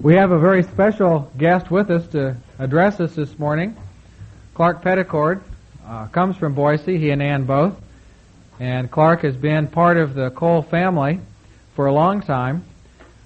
We 0.00 0.14
have 0.14 0.30
a 0.30 0.38
very 0.38 0.62
special 0.62 1.30
guest 1.36 1.70
with 1.70 1.90
us 1.90 2.06
to 2.08 2.36
address 2.58 2.98
us 2.98 3.14
this 3.14 3.38
morning. 3.38 3.76
Clark 4.54 4.82
Petticord 4.82 5.42
uh, 5.84 6.06
comes 6.06 6.38
from 6.38 6.54
Boise, 6.54 6.96
he 6.96 7.10
and 7.10 7.22
Ann 7.22 7.44
both. 7.44 7.74
And 8.58 8.90
Clark 8.90 9.20
has 9.20 9.36
been 9.36 9.68
part 9.68 9.98
of 9.98 10.14
the 10.14 10.30
Cole 10.30 10.62
family 10.62 11.20
for 11.74 11.86
a 11.86 11.92
long 11.92 12.22
time. 12.22 12.64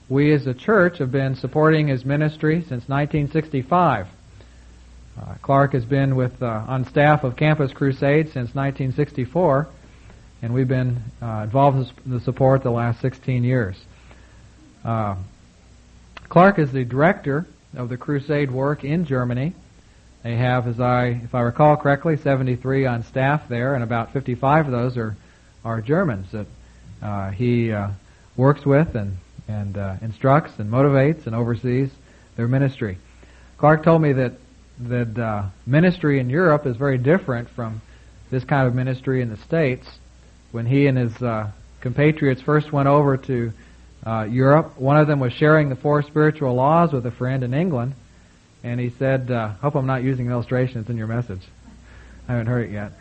We 0.08 0.32
as 0.32 0.48
a 0.48 0.54
church 0.54 0.98
have 0.98 1.12
been 1.12 1.36
supporting 1.36 1.86
his 1.86 2.04
ministry 2.04 2.62
since 2.62 2.88
1965. 2.88 4.08
Uh, 5.20 5.34
Clark 5.42 5.72
has 5.74 5.84
been 5.84 6.16
with 6.16 6.42
uh, 6.42 6.64
on 6.66 6.84
staff 6.84 7.22
of 7.22 7.36
Campus 7.36 7.72
Crusade 7.72 8.26
since 8.26 8.54
1964, 8.56 9.68
and 10.42 10.52
we've 10.52 10.66
been 10.66 11.00
uh, 11.22 11.42
involved 11.44 11.94
in 12.06 12.12
the 12.12 12.20
support 12.20 12.64
the 12.64 12.72
last 12.72 13.00
16 13.00 13.44
years. 13.44 13.76
Clark 16.30 16.60
is 16.60 16.70
the 16.70 16.84
director 16.84 17.44
of 17.76 17.88
the 17.88 17.96
crusade 17.96 18.52
work 18.52 18.84
in 18.84 19.04
Germany. 19.04 19.52
They 20.22 20.36
have, 20.36 20.68
as 20.68 20.78
I, 20.78 21.20
if 21.24 21.34
I 21.34 21.40
recall 21.40 21.76
correctly, 21.76 22.16
73 22.16 22.86
on 22.86 23.02
staff 23.02 23.48
there, 23.48 23.74
and 23.74 23.82
about 23.82 24.12
55 24.12 24.66
of 24.66 24.72
those 24.72 24.96
are 24.96 25.16
are 25.64 25.80
Germans 25.82 26.30
that 26.32 26.46
uh, 27.02 27.30
he 27.30 27.72
uh, 27.72 27.88
works 28.36 28.64
with 28.64 28.94
and 28.94 29.16
and 29.48 29.76
uh, 29.76 29.96
instructs 30.02 30.52
and 30.58 30.70
motivates 30.70 31.26
and 31.26 31.34
oversees 31.34 31.90
their 32.36 32.46
ministry. 32.46 32.98
Clark 33.58 33.82
told 33.82 34.00
me 34.00 34.12
that 34.12 34.34
that 34.78 35.18
uh, 35.18 35.46
ministry 35.66 36.20
in 36.20 36.30
Europe 36.30 36.64
is 36.64 36.76
very 36.76 36.96
different 36.96 37.50
from 37.50 37.82
this 38.30 38.44
kind 38.44 38.68
of 38.68 38.74
ministry 38.74 39.20
in 39.20 39.30
the 39.30 39.36
States. 39.38 39.86
When 40.52 40.66
he 40.66 40.86
and 40.86 40.96
his 40.96 41.20
uh, 41.20 41.50
compatriots 41.80 42.40
first 42.40 42.72
went 42.72 42.88
over 42.88 43.16
to 43.16 43.52
uh, 44.04 44.26
Europe. 44.30 44.78
One 44.78 44.96
of 44.96 45.06
them 45.06 45.20
was 45.20 45.32
sharing 45.32 45.68
the 45.68 45.76
four 45.76 46.02
spiritual 46.02 46.54
laws 46.54 46.92
with 46.92 47.04
a 47.06 47.10
friend 47.10 47.42
in 47.42 47.54
England, 47.54 47.94
and 48.62 48.80
he 48.80 48.90
said, 48.90 49.30
uh, 49.30 49.48
"Hope 49.60 49.74
I'm 49.74 49.86
not 49.86 50.02
using 50.02 50.30
illustrations 50.30 50.88
in 50.88 50.96
your 50.96 51.06
message. 51.06 51.42
I 52.28 52.32
haven't 52.32 52.46
heard 52.46 52.68
it 52.68 52.72
yet." 52.72 52.92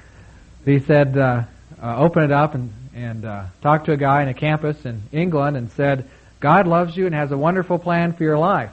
He 0.66 0.80
said, 0.80 1.17
uh, 1.17 1.44
uh, 1.81 1.97
"Open 1.97 2.23
it 2.23 2.31
up 2.31 2.55
and 2.55 2.73
and 2.95 3.23
uh, 3.23 3.45
talk 3.61 3.86
to 3.86 3.94
a 3.94 3.97
guy 3.97 4.23
in 4.23 4.27
a 4.27 4.33
campus 4.33 4.86
in 4.86 5.03
England 5.11 5.55
and 5.55 5.72
said, 5.72 6.09
God 6.42 6.67
loves 6.67 6.97
you 6.97 7.05
and 7.05 7.16
has 7.16 7.31
a 7.31 7.38
wonderful 7.38 7.80
plan 7.80 8.14
for 8.14 8.23
your 8.23 8.38
life." 8.38 8.72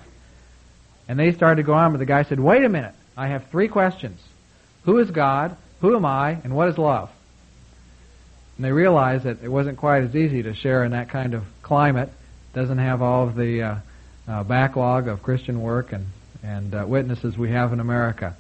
And 1.08 1.18
they 1.18 1.32
started 1.32 1.56
to 1.56 1.66
go 1.66 1.74
on, 1.74 1.92
but 1.92 1.98
the 1.98 2.06
guy 2.06 2.24
said, 2.24 2.40
"Wait 2.40 2.64
a 2.64 2.68
minute. 2.68 2.94
I 3.16 3.28
have 3.28 3.46
three 3.50 3.68
questions: 3.68 4.20
Who 4.84 4.98
is 4.98 5.10
God? 5.10 5.56
Who 5.80 5.94
am 5.94 6.04
I? 6.04 6.30
And 6.42 6.54
what 6.54 6.68
is 6.68 6.78
love?" 6.78 7.10
And 8.56 8.64
they 8.64 8.72
realized 8.72 9.24
that 9.24 9.42
it 9.42 9.48
wasn't 9.48 9.78
quite 9.78 10.02
as 10.02 10.16
easy 10.16 10.42
to 10.42 10.54
share 10.54 10.84
in 10.84 10.92
that 10.92 11.10
kind 11.10 11.34
of 11.34 11.44
climate. 11.62 12.10
Doesn't 12.56 12.78
have 12.78 13.02
all 13.02 13.28
of 13.28 13.36
the 13.36 13.62
uh, 13.62 13.76
uh, 14.26 14.42
backlog 14.42 15.08
of 15.08 15.22
Christian 15.22 15.60
work 15.60 15.92
and 15.92 16.06
and 16.42 16.74
uh, 16.74 16.86
witnesses 16.88 17.36
we 17.36 17.50
have 17.50 17.74
in 17.74 17.80
America. 17.80 18.34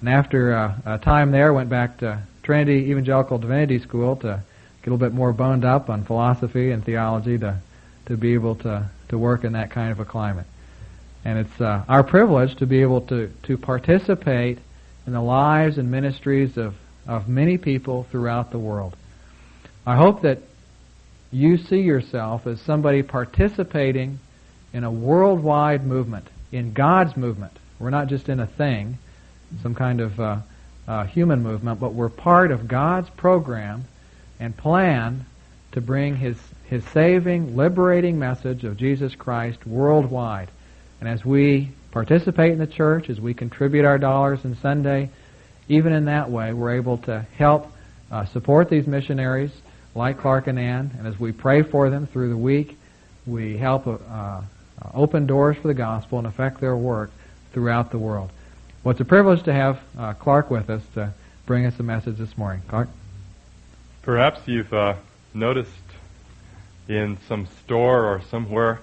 And 0.00 0.10
after 0.10 0.54
uh, 0.54 0.74
a 0.84 0.98
time 0.98 1.30
there, 1.30 1.54
went 1.54 1.70
back 1.70 2.00
to 2.00 2.20
Trinity 2.42 2.90
Evangelical 2.90 3.38
Divinity 3.38 3.78
School 3.78 4.16
to 4.16 4.42
get 4.82 4.90
a 4.90 4.90
little 4.90 4.98
bit 4.98 5.14
more 5.14 5.32
boned 5.32 5.64
up 5.64 5.88
on 5.88 6.04
philosophy 6.04 6.70
and 6.70 6.84
theology 6.84 7.38
to 7.38 7.58
to 8.04 8.18
be 8.18 8.34
able 8.34 8.56
to 8.56 8.90
to 9.08 9.16
work 9.16 9.42
in 9.42 9.54
that 9.54 9.70
kind 9.70 9.90
of 9.90 10.00
a 10.00 10.04
climate. 10.04 10.46
And 11.24 11.38
it's 11.38 11.58
uh, 11.58 11.82
our 11.88 12.02
privilege 12.02 12.56
to 12.56 12.66
be 12.66 12.82
able 12.82 13.00
to 13.06 13.32
to 13.44 13.56
participate 13.56 14.58
in 15.06 15.14
the 15.14 15.22
lives 15.22 15.78
and 15.78 15.90
ministries 15.90 16.58
of 16.58 16.74
of 17.06 17.26
many 17.26 17.56
people 17.56 18.06
throughout 18.10 18.50
the 18.50 18.58
world. 18.58 18.94
I 19.86 19.96
hope 19.96 20.20
that 20.20 20.40
you 21.30 21.56
see 21.56 21.80
yourself 21.80 22.46
as 22.46 22.60
somebody 22.60 23.02
participating 23.02 24.18
in 24.72 24.84
a 24.84 24.90
worldwide 24.90 25.86
movement, 25.86 26.28
in 26.52 26.72
God's 26.72 27.16
movement. 27.16 27.52
We're 27.78 27.90
not 27.90 28.08
just 28.08 28.28
in 28.28 28.40
a 28.40 28.46
thing, 28.46 28.98
some 29.62 29.74
kind 29.74 30.00
of 30.00 30.20
uh, 30.20 30.38
uh, 30.86 31.04
human 31.04 31.42
movement, 31.42 31.80
but 31.80 31.94
we're 31.94 32.08
part 32.08 32.50
of 32.50 32.68
God's 32.68 33.10
program 33.10 33.84
and 34.38 34.56
plan 34.56 35.26
to 35.72 35.80
bring 35.80 36.16
His 36.16 36.36
His 36.64 36.84
saving, 36.92 37.56
liberating 37.56 38.18
message 38.18 38.64
of 38.64 38.76
Jesus 38.76 39.14
Christ 39.14 39.66
worldwide. 39.66 40.50
And 41.00 41.08
as 41.08 41.24
we 41.24 41.70
participate 41.90 42.52
in 42.52 42.58
the 42.58 42.66
church, 42.66 43.10
as 43.10 43.20
we 43.20 43.34
contribute 43.34 43.84
our 43.84 43.98
dollars 43.98 44.44
in 44.44 44.56
Sunday, 44.56 45.10
even 45.68 45.92
in 45.92 46.06
that 46.06 46.30
way, 46.30 46.52
we're 46.52 46.76
able 46.76 46.98
to 46.98 47.26
help 47.36 47.66
uh, 48.10 48.24
support 48.26 48.70
these 48.70 48.86
missionaries 48.86 49.50
like 49.96 50.18
Clark 50.18 50.46
and 50.46 50.58
Ann, 50.58 50.92
and 50.98 51.06
as 51.06 51.18
we 51.18 51.32
pray 51.32 51.62
for 51.62 51.88
them 51.88 52.06
through 52.06 52.28
the 52.28 52.36
week, 52.36 52.76
we 53.26 53.56
help 53.56 53.86
uh, 53.86 53.92
uh, 54.10 54.42
open 54.94 55.26
doors 55.26 55.56
for 55.56 55.68
the 55.68 55.74
gospel 55.74 56.18
and 56.18 56.26
affect 56.26 56.60
their 56.60 56.76
work 56.76 57.10
throughout 57.52 57.90
the 57.90 57.98
world. 57.98 58.30
Well, 58.84 58.92
it's 58.92 59.00
a 59.00 59.06
privilege 59.06 59.42
to 59.44 59.52
have 59.52 59.80
uh, 59.98 60.12
Clark 60.14 60.50
with 60.50 60.68
us 60.68 60.82
to 60.94 61.12
bring 61.46 61.64
us 61.64 61.78
a 61.80 61.82
message 61.82 62.18
this 62.18 62.36
morning. 62.36 62.62
Clark? 62.68 62.88
Perhaps 64.02 64.46
you've 64.46 64.72
uh, 64.72 64.96
noticed 65.32 65.70
in 66.88 67.18
some 67.26 67.48
store 67.64 68.04
or 68.04 68.20
somewhere, 68.30 68.80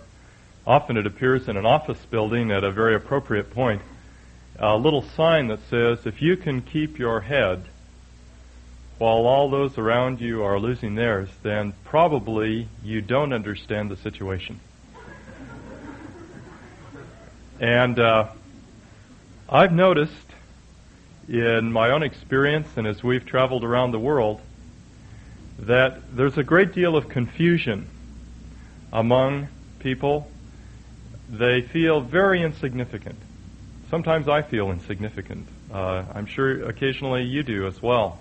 often 0.65 0.97
it 0.97 1.05
appears 1.05 1.47
in 1.47 1.55
an 1.57 1.65
office 1.65 1.99
building 2.09 2.51
at 2.51 2.63
a 2.63 2.71
very 2.71 2.95
appropriate 2.95 3.51
point, 3.51 3.81
a 4.57 4.77
little 4.77 5.03
sign 5.15 5.47
that 5.47 5.59
says, 5.69 6.05
if 6.05 6.21
you 6.21 6.35
can 6.35 6.61
keep 6.61 6.97
your 6.97 7.21
head 7.21 7.63
while 9.03 9.27
all 9.27 9.49
those 9.49 9.77
around 9.77 10.21
you 10.21 10.43
are 10.43 10.57
losing 10.57 10.95
theirs, 10.95 11.27
then 11.41 11.73
probably 11.83 12.69
you 12.81 13.01
don't 13.01 13.33
understand 13.33 13.91
the 13.91 13.97
situation. 13.97 14.61
and 17.59 17.99
uh, 17.99 18.29
I've 19.49 19.73
noticed 19.73 20.29
in 21.27 21.69
my 21.69 21.89
own 21.89 22.01
experience 22.01 22.69
and 22.77 22.87
as 22.87 23.03
we've 23.03 23.25
traveled 23.25 23.65
around 23.65 23.91
the 23.91 23.99
world 23.99 24.39
that 25.59 26.15
there's 26.15 26.37
a 26.37 26.43
great 26.43 26.71
deal 26.71 26.95
of 26.95 27.09
confusion 27.09 27.89
among 28.93 29.49
people. 29.79 30.31
They 31.29 31.61
feel 31.61 31.99
very 31.99 32.41
insignificant. 32.41 33.19
Sometimes 33.89 34.29
I 34.29 34.43
feel 34.43 34.71
insignificant. 34.71 35.45
Uh, 35.73 36.05
I'm 36.15 36.25
sure 36.25 36.69
occasionally 36.69 37.23
you 37.23 37.43
do 37.43 37.67
as 37.67 37.81
well. 37.81 38.19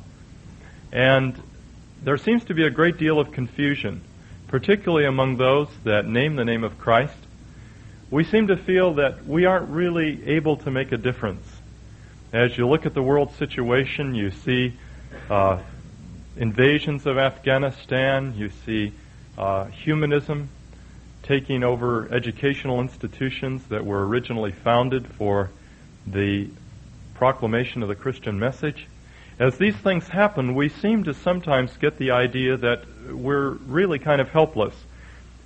And 0.92 1.40
there 2.02 2.18
seems 2.18 2.44
to 2.44 2.54
be 2.54 2.64
a 2.64 2.70
great 2.70 2.98
deal 2.98 3.18
of 3.18 3.32
confusion, 3.32 4.02
particularly 4.48 5.06
among 5.06 5.38
those 5.38 5.68
that 5.84 6.06
name 6.06 6.36
the 6.36 6.44
name 6.44 6.64
of 6.64 6.78
Christ. 6.78 7.16
We 8.10 8.24
seem 8.24 8.48
to 8.48 8.56
feel 8.56 8.94
that 8.94 9.26
we 9.26 9.46
aren't 9.46 9.70
really 9.70 10.26
able 10.26 10.58
to 10.58 10.70
make 10.70 10.92
a 10.92 10.98
difference. 10.98 11.46
As 12.32 12.58
you 12.58 12.68
look 12.68 12.84
at 12.84 12.92
the 12.92 13.02
world 13.02 13.34
situation, 13.36 14.14
you 14.14 14.30
see 14.30 14.74
uh, 15.30 15.60
invasions 16.36 17.06
of 17.06 17.16
Afghanistan, 17.16 18.34
you 18.36 18.50
see 18.66 18.92
uh, 19.38 19.64
humanism 19.64 20.50
taking 21.22 21.62
over 21.62 22.12
educational 22.12 22.80
institutions 22.80 23.62
that 23.68 23.86
were 23.86 24.06
originally 24.06 24.52
founded 24.52 25.06
for 25.06 25.50
the 26.06 26.48
proclamation 27.14 27.82
of 27.82 27.88
the 27.88 27.94
Christian 27.94 28.38
message. 28.38 28.86
As 29.42 29.58
these 29.58 29.74
things 29.74 30.06
happen, 30.06 30.54
we 30.54 30.68
seem 30.68 31.02
to 31.02 31.14
sometimes 31.14 31.76
get 31.78 31.98
the 31.98 32.12
idea 32.12 32.56
that 32.58 32.84
we're 33.10 33.50
really 33.50 33.98
kind 33.98 34.20
of 34.20 34.28
helpless 34.28 34.72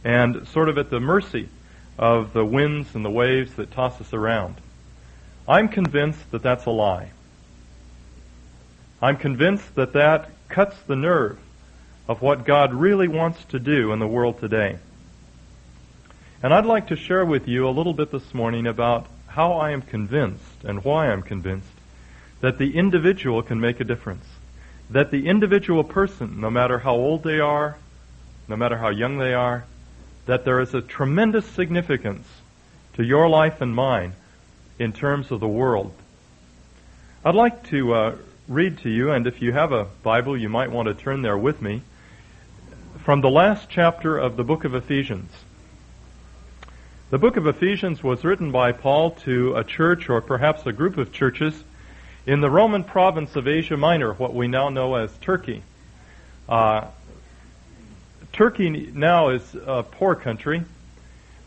and 0.04 0.46
sort 0.48 0.68
of 0.68 0.76
at 0.76 0.90
the 0.90 1.00
mercy 1.00 1.48
of 1.96 2.34
the 2.34 2.44
winds 2.44 2.94
and 2.94 3.02
the 3.02 3.10
waves 3.10 3.54
that 3.54 3.70
toss 3.70 3.98
us 3.98 4.12
around. 4.12 4.56
I'm 5.48 5.68
convinced 5.68 6.30
that 6.32 6.42
that's 6.42 6.66
a 6.66 6.70
lie. 6.70 7.08
I'm 9.00 9.16
convinced 9.16 9.74
that 9.76 9.94
that 9.94 10.28
cuts 10.50 10.76
the 10.86 10.96
nerve 10.96 11.38
of 12.06 12.20
what 12.20 12.44
God 12.44 12.74
really 12.74 13.08
wants 13.08 13.42
to 13.46 13.58
do 13.58 13.92
in 13.92 13.98
the 13.98 14.06
world 14.06 14.40
today. 14.40 14.76
And 16.42 16.52
I'd 16.52 16.66
like 16.66 16.88
to 16.88 16.96
share 16.96 17.24
with 17.24 17.48
you 17.48 17.66
a 17.66 17.70
little 17.70 17.94
bit 17.94 18.12
this 18.12 18.34
morning 18.34 18.66
about 18.66 19.06
how 19.26 19.54
I 19.54 19.70
am 19.70 19.80
convinced 19.80 20.64
and 20.64 20.84
why 20.84 21.10
I'm 21.10 21.22
convinced 21.22 21.75
that 22.40 22.58
the 22.58 22.76
individual 22.76 23.42
can 23.42 23.60
make 23.60 23.80
a 23.80 23.84
difference. 23.84 24.24
That 24.90 25.10
the 25.10 25.26
individual 25.26 25.84
person, 25.84 26.40
no 26.40 26.50
matter 26.50 26.78
how 26.78 26.94
old 26.94 27.22
they 27.22 27.40
are, 27.40 27.78
no 28.48 28.56
matter 28.56 28.76
how 28.76 28.90
young 28.90 29.18
they 29.18 29.34
are, 29.34 29.64
that 30.26 30.44
there 30.44 30.60
is 30.60 30.74
a 30.74 30.80
tremendous 30.80 31.46
significance 31.46 32.26
to 32.94 33.04
your 33.04 33.28
life 33.28 33.60
and 33.60 33.74
mine 33.74 34.12
in 34.78 34.92
terms 34.92 35.30
of 35.30 35.40
the 35.40 35.48
world. 35.48 35.92
I'd 37.24 37.34
like 37.34 37.68
to 37.70 37.94
uh, 37.94 38.16
read 38.48 38.78
to 38.78 38.90
you, 38.90 39.10
and 39.10 39.26
if 39.26 39.42
you 39.42 39.52
have 39.52 39.72
a 39.72 39.86
Bible, 40.02 40.36
you 40.36 40.48
might 40.48 40.70
want 40.70 40.88
to 40.88 40.94
turn 40.94 41.22
there 41.22 41.38
with 41.38 41.60
me, 41.60 41.82
from 43.04 43.20
the 43.20 43.30
last 43.30 43.68
chapter 43.68 44.18
of 44.18 44.36
the 44.36 44.44
book 44.44 44.64
of 44.64 44.74
Ephesians. 44.74 45.30
The 47.10 47.18
book 47.18 47.36
of 47.36 47.46
Ephesians 47.46 48.02
was 48.02 48.24
written 48.24 48.50
by 48.50 48.72
Paul 48.72 49.12
to 49.22 49.54
a 49.54 49.64
church 49.64 50.08
or 50.08 50.20
perhaps 50.20 50.66
a 50.66 50.72
group 50.72 50.98
of 50.98 51.12
churches 51.12 51.54
in 52.26 52.40
the 52.40 52.50
Roman 52.50 52.82
province 52.82 53.36
of 53.36 53.46
Asia 53.46 53.76
Minor, 53.76 54.12
what 54.12 54.34
we 54.34 54.48
now 54.48 54.68
know 54.68 54.96
as 54.96 55.16
Turkey. 55.18 55.62
Uh, 56.48 56.86
Turkey 58.32 58.90
now 58.92 59.28
is 59.28 59.54
a 59.54 59.84
poor 59.84 60.16
country. 60.16 60.64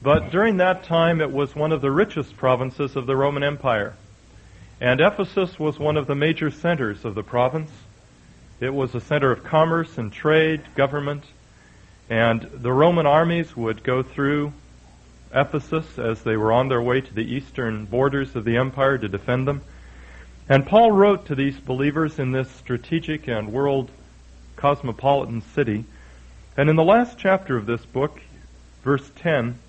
But 0.02 0.32
during 0.32 0.58
that 0.58 0.86
time, 0.86 1.20
it 1.20 1.32
was 1.32 1.54
one 1.54 1.74
of 1.74 1.82
the 1.82 1.92
richest 1.92 2.38
provinces 2.38 2.96
of 2.96 3.06
the 3.06 3.18
Roman 3.18 3.44
Empire. 3.44 3.94
And 4.80 5.02
Ephesus 5.02 5.60
was 5.60 5.78
one 5.78 5.98
of 5.98 6.08
the 6.08 6.16
major 6.16 6.50
centers 6.50 7.04
of 7.04 7.14
the 7.14 7.24
province. 7.24 7.72
It 8.62 8.74
was 8.74 8.96
a 8.96 9.02
center 9.02 9.32
of 9.32 9.44
commerce 9.44 9.98
and 9.98 10.14
trade, 10.14 10.62
government, 10.76 11.26
and 12.10 12.42
the 12.42 12.72
Roman 12.72 13.06
armies 13.06 13.56
would 13.58 13.84
go 13.84 14.02
through 14.02 14.54
Ephesus 15.34 16.00
as 16.00 16.24
they 16.24 16.38
were 16.38 16.54
on 16.54 16.70
their 16.70 16.82
way 16.82 17.02
to 17.02 17.14
the 17.14 17.36
eastern 17.36 17.86
borders 17.86 18.38
of 18.38 18.46
the 18.46 18.56
empire 18.56 18.98
to 18.98 19.10
defend 19.10 19.46
them. 19.46 19.62
And 20.50 20.66
Paul 20.66 20.92
wrote 20.92 21.28
to 21.28 21.36
these 21.36 21.60
believers 21.60 22.18
in 22.18 22.32
this 22.32 22.50
strategic 22.50 23.28
and 23.28 23.54
world 23.54 23.92
cosmopolitan 24.56 25.44
city. 25.54 25.86
And 26.58 26.72
in 26.72 26.76
the 26.76 26.84
last 26.84 27.20
chapter 27.20 27.56
of 27.56 27.68
this 27.68 27.86
book, 27.86 28.20
verse 28.84 29.08
10, 29.18 29.60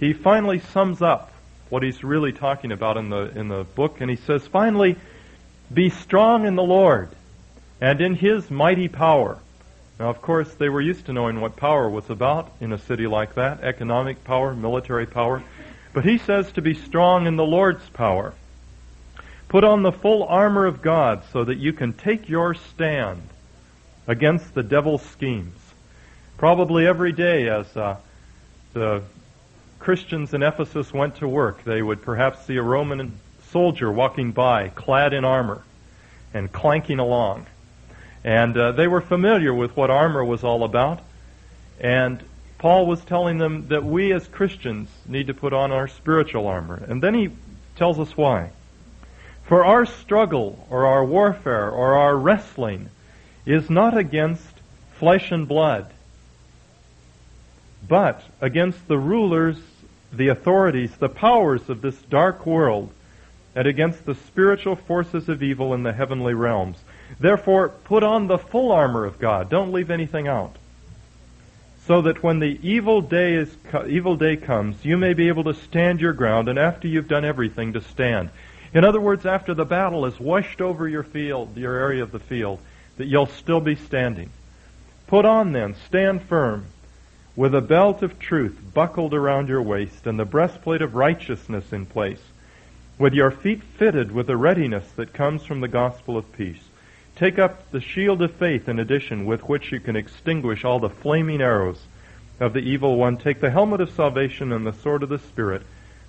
he 0.00 0.14
finally 0.14 0.58
sums 0.58 1.02
up 1.02 1.32
what 1.68 1.82
he's 1.82 2.02
really 2.02 2.32
talking 2.32 2.72
about 2.72 2.96
in 2.96 3.10
the, 3.10 3.38
in 3.38 3.48
the 3.48 3.64
book. 3.64 4.00
And 4.00 4.08
he 4.08 4.16
says, 4.16 4.46
finally, 4.46 4.96
be 5.72 5.90
strong 5.90 6.46
in 6.46 6.56
the 6.56 6.62
Lord 6.62 7.10
and 7.78 8.00
in 8.00 8.14
his 8.14 8.50
mighty 8.50 8.88
power. 8.88 9.38
Now, 10.00 10.08
of 10.08 10.22
course, 10.22 10.52
they 10.54 10.70
were 10.70 10.80
used 10.80 11.06
to 11.06 11.12
knowing 11.12 11.42
what 11.42 11.56
power 11.56 11.90
was 11.90 12.08
about 12.08 12.50
in 12.58 12.72
a 12.72 12.78
city 12.78 13.06
like 13.06 13.34
that 13.34 13.60
economic 13.60 14.24
power, 14.24 14.54
military 14.54 15.06
power. 15.06 15.42
But 15.92 16.06
he 16.06 16.16
says 16.16 16.50
to 16.52 16.62
be 16.62 16.72
strong 16.72 17.26
in 17.26 17.36
the 17.36 17.44
Lord's 17.44 17.86
power. 17.90 18.32
Put 19.52 19.64
on 19.64 19.82
the 19.82 19.92
full 19.92 20.24
armor 20.24 20.64
of 20.64 20.80
God 20.80 21.24
so 21.30 21.44
that 21.44 21.58
you 21.58 21.74
can 21.74 21.92
take 21.92 22.26
your 22.26 22.54
stand 22.54 23.20
against 24.06 24.54
the 24.54 24.62
devil's 24.62 25.02
schemes. 25.02 25.58
Probably 26.38 26.86
every 26.86 27.12
day 27.12 27.50
as 27.50 27.76
uh, 27.76 27.98
the 28.72 29.02
Christians 29.78 30.32
in 30.32 30.42
Ephesus 30.42 30.94
went 30.94 31.16
to 31.16 31.28
work, 31.28 31.64
they 31.64 31.82
would 31.82 32.00
perhaps 32.00 32.46
see 32.46 32.56
a 32.56 32.62
Roman 32.62 33.12
soldier 33.50 33.92
walking 33.92 34.32
by, 34.32 34.70
clad 34.70 35.12
in 35.12 35.22
armor, 35.22 35.62
and 36.32 36.50
clanking 36.50 36.98
along. 36.98 37.44
And 38.24 38.56
uh, 38.56 38.72
they 38.72 38.88
were 38.88 39.02
familiar 39.02 39.52
with 39.52 39.76
what 39.76 39.90
armor 39.90 40.24
was 40.24 40.44
all 40.44 40.64
about. 40.64 41.00
And 41.78 42.24
Paul 42.56 42.86
was 42.86 43.04
telling 43.04 43.36
them 43.36 43.68
that 43.68 43.84
we 43.84 44.14
as 44.14 44.26
Christians 44.28 44.88
need 45.06 45.26
to 45.26 45.34
put 45.34 45.52
on 45.52 45.72
our 45.72 45.88
spiritual 45.88 46.46
armor. 46.46 46.82
And 46.88 47.02
then 47.02 47.12
he 47.12 47.28
tells 47.76 48.00
us 48.00 48.16
why. 48.16 48.48
For 49.52 49.66
our 49.66 49.84
struggle 49.84 50.66
or 50.70 50.86
our 50.86 51.04
warfare 51.04 51.68
or 51.68 51.94
our 51.94 52.16
wrestling 52.16 52.88
is 53.44 53.68
not 53.68 53.94
against 53.94 54.48
flesh 54.94 55.30
and 55.30 55.46
blood, 55.46 55.92
but 57.86 58.22
against 58.40 58.88
the 58.88 58.96
rulers, 58.96 59.58
the 60.10 60.28
authorities, 60.28 60.96
the 60.96 61.10
powers 61.10 61.68
of 61.68 61.82
this 61.82 62.00
dark 62.00 62.46
world, 62.46 62.94
and 63.54 63.66
against 63.66 64.06
the 64.06 64.14
spiritual 64.14 64.74
forces 64.74 65.28
of 65.28 65.42
evil 65.42 65.74
in 65.74 65.82
the 65.82 65.92
heavenly 65.92 66.32
realms. 66.32 66.78
Therefore, 67.20 67.68
put 67.68 68.02
on 68.02 68.28
the 68.28 68.38
full 68.38 68.72
armor 68.72 69.04
of 69.04 69.18
God. 69.18 69.50
Don't 69.50 69.70
leave 69.70 69.90
anything 69.90 70.28
out. 70.28 70.56
So 71.86 72.00
that 72.00 72.22
when 72.22 72.38
the 72.38 72.58
evil 72.62 73.02
day 73.02 73.34
is 73.34 73.54
evil 73.86 74.16
day 74.16 74.38
comes, 74.38 74.82
you 74.82 74.96
may 74.96 75.12
be 75.12 75.28
able 75.28 75.44
to 75.44 75.52
stand 75.52 76.00
your 76.00 76.14
ground, 76.14 76.48
and 76.48 76.58
after 76.58 76.88
you've 76.88 77.06
done 77.06 77.26
everything, 77.26 77.74
to 77.74 77.82
stand. 77.82 78.30
In 78.74 78.84
other 78.84 79.00
words, 79.00 79.26
after 79.26 79.52
the 79.52 79.64
battle 79.64 80.06
is 80.06 80.18
washed 80.18 80.60
over 80.60 80.88
your 80.88 81.02
field, 81.02 81.56
your 81.56 81.76
area 81.76 82.02
of 82.02 82.10
the 82.10 82.18
field, 82.18 82.58
that 82.96 83.06
you'll 83.06 83.26
still 83.26 83.60
be 83.60 83.74
standing. 83.74 84.30
Put 85.06 85.24
on 85.26 85.52
then, 85.52 85.74
stand 85.86 86.22
firm, 86.22 86.66
with 87.36 87.54
a 87.54 87.60
belt 87.60 88.02
of 88.02 88.18
truth 88.18 88.58
buckled 88.72 89.12
around 89.12 89.48
your 89.48 89.62
waist, 89.62 90.06
and 90.06 90.18
the 90.18 90.24
breastplate 90.24 90.80
of 90.80 90.94
righteousness 90.94 91.72
in 91.72 91.84
place, 91.84 92.22
with 92.98 93.12
your 93.12 93.30
feet 93.30 93.62
fitted 93.62 94.10
with 94.12 94.26
the 94.26 94.36
readiness 94.36 94.90
that 94.92 95.12
comes 95.12 95.44
from 95.44 95.60
the 95.60 95.68
gospel 95.68 96.16
of 96.16 96.32
peace. 96.32 96.62
Take 97.14 97.38
up 97.38 97.70
the 97.70 97.80
shield 97.80 98.22
of 98.22 98.32
faith 98.32 98.68
in 98.68 98.78
addition, 98.78 99.26
with 99.26 99.42
which 99.42 99.70
you 99.70 99.80
can 99.80 99.96
extinguish 99.96 100.64
all 100.64 100.78
the 100.78 100.88
flaming 100.88 101.42
arrows 101.42 101.82
of 102.40 102.54
the 102.54 102.60
evil 102.60 102.96
one. 102.96 103.18
Take 103.18 103.40
the 103.40 103.50
helmet 103.50 103.82
of 103.82 103.90
salvation 103.90 104.50
and 104.50 104.66
the 104.66 104.72
sword 104.72 105.02
of 105.02 105.10
the 105.10 105.18
Spirit, 105.18 105.62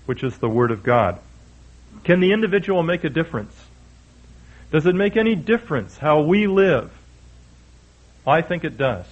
which 0.05 0.23
is 0.23 0.37
the 0.37 0.49
Word 0.49 0.71
of 0.71 0.81
God. 0.81 1.19
Can 2.03 2.19
the 2.19 2.33
individual 2.33 2.83
make 2.83 3.03
a 3.03 3.09
difference? 3.09 3.55
Does 4.71 4.85
it 4.85 4.95
make 4.95 5.15
any 5.15 5.35
difference 5.35 5.97
how 5.97 6.21
we 6.21 6.47
live? 6.47 6.91
I 8.25 8.41
think 8.41 8.63
it 8.63 8.77
does. 8.77 9.05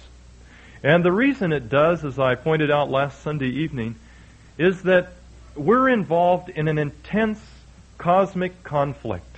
And 0.82 1.04
the 1.04 1.12
reason 1.12 1.52
it 1.52 1.68
does, 1.68 2.04
as 2.04 2.18
I 2.18 2.34
pointed 2.34 2.70
out 2.70 2.90
last 2.90 3.22
Sunday 3.22 3.48
evening, 3.48 3.94
is 4.58 4.82
that 4.82 5.12
we're 5.54 5.88
involved 5.88 6.48
in 6.48 6.66
an 6.66 6.78
intense 6.78 7.40
cosmic 7.98 8.64
conflict. 8.64 9.36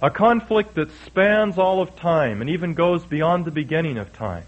A 0.00 0.10
conflict 0.10 0.74
that 0.74 0.90
spans 1.06 1.58
all 1.58 1.80
of 1.80 1.96
time 1.96 2.40
and 2.40 2.50
even 2.50 2.74
goes 2.74 3.04
beyond 3.04 3.44
the 3.44 3.50
beginning 3.50 3.98
of 3.98 4.12
time. 4.12 4.44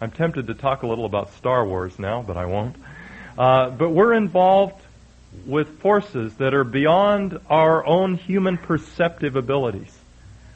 I'm 0.00 0.10
tempted 0.10 0.46
to 0.46 0.54
talk 0.54 0.82
a 0.82 0.86
little 0.86 1.04
about 1.04 1.32
Star 1.34 1.64
Wars 1.64 1.98
now, 1.98 2.22
but 2.22 2.36
I 2.36 2.46
won't. 2.46 2.76
Uh, 3.36 3.70
but 3.70 3.90
we're 3.90 4.14
involved 4.14 4.80
with 5.46 5.80
forces 5.80 6.34
that 6.34 6.54
are 6.54 6.64
beyond 6.64 7.38
our 7.48 7.84
own 7.86 8.14
human 8.14 8.58
perceptive 8.58 9.36
abilities. 9.36 9.96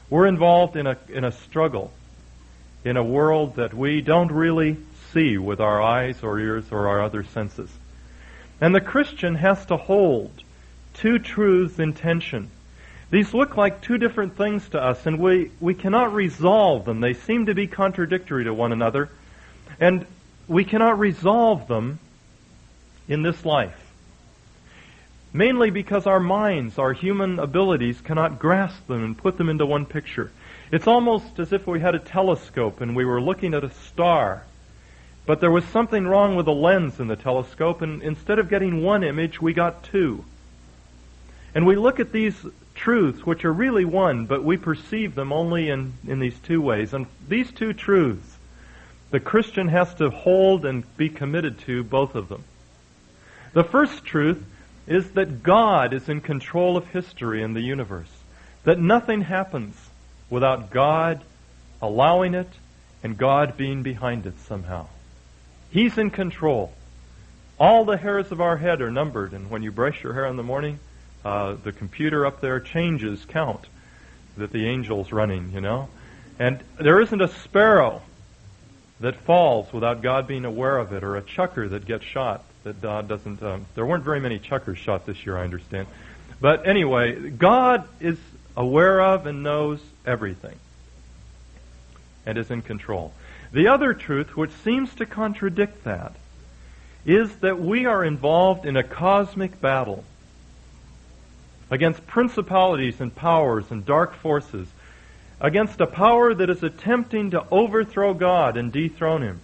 We're 0.09 0.27
involved 0.27 0.75
in 0.75 0.87
a, 0.87 0.97
in 1.09 1.23
a 1.23 1.31
struggle 1.31 1.91
in 2.83 2.97
a 2.97 3.03
world 3.03 3.55
that 3.55 3.73
we 3.73 3.99
don't 4.01 4.31
really 4.31 4.77
see 5.11 5.37
with 5.37 5.59
our 5.59 5.81
eyes 5.81 6.21
or 6.21 6.39
ears 6.39 6.65
or 6.71 6.87
our 6.87 7.01
other 7.01 7.23
senses. 7.23 7.69
And 8.61 8.75
the 8.75 8.81
Christian 8.81 9.35
has 9.35 9.65
to 9.65 9.77
hold 9.77 10.31
two 10.93 11.17
truths 11.17 11.79
in 11.79 11.93
tension. 11.93 12.51
These 13.09 13.33
look 13.33 13.57
like 13.57 13.81
two 13.81 13.97
different 13.97 14.37
things 14.37 14.69
to 14.69 14.81
us, 14.81 15.05
and 15.05 15.19
we, 15.19 15.51
we 15.59 15.73
cannot 15.73 16.13
resolve 16.13 16.85
them. 16.85 17.01
They 17.01 17.13
seem 17.13 17.47
to 17.47 17.55
be 17.55 17.67
contradictory 17.67 18.43
to 18.43 18.53
one 18.53 18.71
another, 18.71 19.09
and 19.79 20.05
we 20.47 20.63
cannot 20.63 20.99
resolve 20.99 21.67
them 21.67 21.99
in 23.07 23.23
this 23.23 23.43
life 23.45 23.84
mainly 25.35 25.69
because 25.69 26.07
our 26.07 26.19
minds, 26.19 26.79
our 26.79 26.93
human 26.93 27.39
abilities, 27.39 27.99
cannot 27.99 28.39
grasp 28.39 28.87
them 28.87 29.03
and 29.03 29.17
put 29.17 29.37
them 29.37 29.49
into 29.49 29.65
one 29.65 29.85
picture. 29.85 30.31
It's 30.71 30.87
almost 30.87 31.39
as 31.39 31.51
if 31.51 31.67
we 31.67 31.81
had 31.81 31.93
a 31.93 31.99
telescope 31.99 32.79
and 32.79 32.95
we 32.95 33.03
were 33.03 33.21
looking 33.21 33.53
at 33.53 33.65
a 33.65 33.71
star, 33.71 34.43
but 35.25 35.41
there 35.41 35.51
was 35.51 35.65
something 35.65 36.07
wrong 36.07 36.37
with 36.37 36.45
the 36.45 36.53
lens 36.53 37.01
in 37.01 37.07
the 37.07 37.17
telescope, 37.17 37.81
and 37.81 38.01
instead 38.01 38.39
of 38.39 38.49
getting 38.49 38.81
one 38.81 39.03
image, 39.03 39.41
we 39.41 39.53
got 39.53 39.83
two. 39.83 40.23
And 41.53 41.65
we 41.65 41.75
look 41.75 41.99
at 41.99 42.13
these 42.13 42.35
truths, 42.73 43.25
which 43.25 43.43
are 43.43 43.51
really 43.51 43.85
one, 43.85 44.27
but 44.27 44.43
we 44.43 44.55
perceive 44.55 45.15
them 45.15 45.33
only 45.33 45.69
in, 45.69 45.93
in 46.07 46.19
these 46.19 46.37
two 46.39 46.61
ways. 46.61 46.93
And 46.93 47.07
these 47.27 47.51
two 47.51 47.73
truths, 47.73 48.37
the 49.11 49.19
Christian 49.19 49.67
has 49.67 49.93
to 49.95 50.09
hold 50.09 50.65
and 50.65 50.83
be 50.95 51.09
committed 51.09 51.59
to 51.59 51.83
both 51.83 52.15
of 52.15 52.29
them. 52.29 52.43
The 53.53 53.63
first 53.63 54.05
truth 54.05 54.43
is 54.87 55.11
that 55.11 55.43
God 55.43 55.93
is 55.93 56.09
in 56.09 56.21
control 56.21 56.77
of 56.77 56.87
history 56.87 57.41
and 57.41 57.55
the 57.55 57.61
universe. 57.61 58.11
That 58.63 58.79
nothing 58.79 59.21
happens 59.21 59.75
without 60.29 60.69
God 60.69 61.21
allowing 61.81 62.33
it 62.33 62.49
and 63.03 63.17
God 63.17 63.57
being 63.57 63.83
behind 63.83 64.25
it 64.25 64.39
somehow. 64.47 64.87
He's 65.69 65.97
in 65.97 66.09
control. 66.09 66.73
All 67.59 67.85
the 67.85 67.97
hairs 67.97 68.31
of 68.31 68.41
our 68.41 68.57
head 68.57 68.81
are 68.81 68.91
numbered, 68.91 69.33
and 69.33 69.49
when 69.49 69.63
you 69.63 69.71
brush 69.71 70.03
your 70.03 70.13
hair 70.13 70.25
in 70.25 70.35
the 70.35 70.43
morning, 70.43 70.79
uh, 71.23 71.55
the 71.63 71.71
computer 71.71 72.25
up 72.25 72.41
there 72.41 72.59
changes 72.59 73.23
count 73.25 73.65
that 74.37 74.51
the 74.51 74.67
angel's 74.67 75.11
running, 75.11 75.51
you 75.51 75.61
know. 75.61 75.87
And 76.37 76.59
there 76.77 76.99
isn't 77.01 77.21
a 77.21 77.27
sparrow 77.27 78.01
that 78.99 79.15
falls 79.15 79.71
without 79.71 80.01
God 80.01 80.27
being 80.27 80.45
aware 80.45 80.77
of 80.77 80.91
it, 80.93 81.03
or 81.03 81.15
a 81.15 81.21
chukar 81.21 81.69
that 81.69 81.85
gets 81.85 82.03
shot 82.03 82.43
that 82.65 82.81
God 82.81 83.07
doesn't. 83.07 83.41
Um, 83.43 83.65
there 83.75 83.85
weren't 83.85 84.03
very 84.03 84.19
many 84.19 84.39
chukars 84.39 84.77
shot 84.77 85.05
this 85.05 85.25
year, 85.25 85.37
I 85.37 85.43
understand. 85.43 85.87
But 86.41 86.67
anyway, 86.67 87.29
God 87.29 87.87
is 87.99 88.17
aware 88.57 88.99
of 89.01 89.27
and 89.27 89.43
knows 89.43 89.79
everything 90.05 90.57
and 92.25 92.37
is 92.37 92.49
in 92.49 92.63
control. 92.63 93.13
The 93.53 93.67
other 93.67 93.93
truth, 93.93 94.35
which 94.35 94.51
seems 94.63 94.93
to 94.95 95.05
contradict 95.05 95.83
that, 95.83 96.13
is 97.05 97.33
that 97.37 97.59
we 97.59 97.85
are 97.85 98.03
involved 98.03 98.65
in 98.65 98.75
a 98.75 98.83
cosmic 98.83 99.61
battle 99.61 100.03
against 101.69 102.05
principalities 102.07 102.99
and 102.99 103.15
powers 103.15 103.65
and 103.69 103.85
dark 103.85 104.15
forces, 104.15 104.67
against 105.39 105.79
a 105.79 105.87
power 105.87 106.33
that 106.33 106.49
is 106.49 106.63
attempting 106.63 107.31
to 107.31 107.45
overthrow 107.51 108.15
God 108.15 108.57
and 108.57 108.71
dethrone 108.71 109.21
Him. 109.21 109.39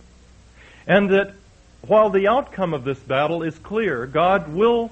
And 0.87 1.11
that 1.11 1.35
while 1.81 2.09
the 2.09 2.27
outcome 2.27 2.73
of 2.73 2.83
this 2.83 2.99
battle 2.99 3.43
is 3.43 3.57
clear, 3.59 4.05
God 4.05 4.49
will 4.49 4.91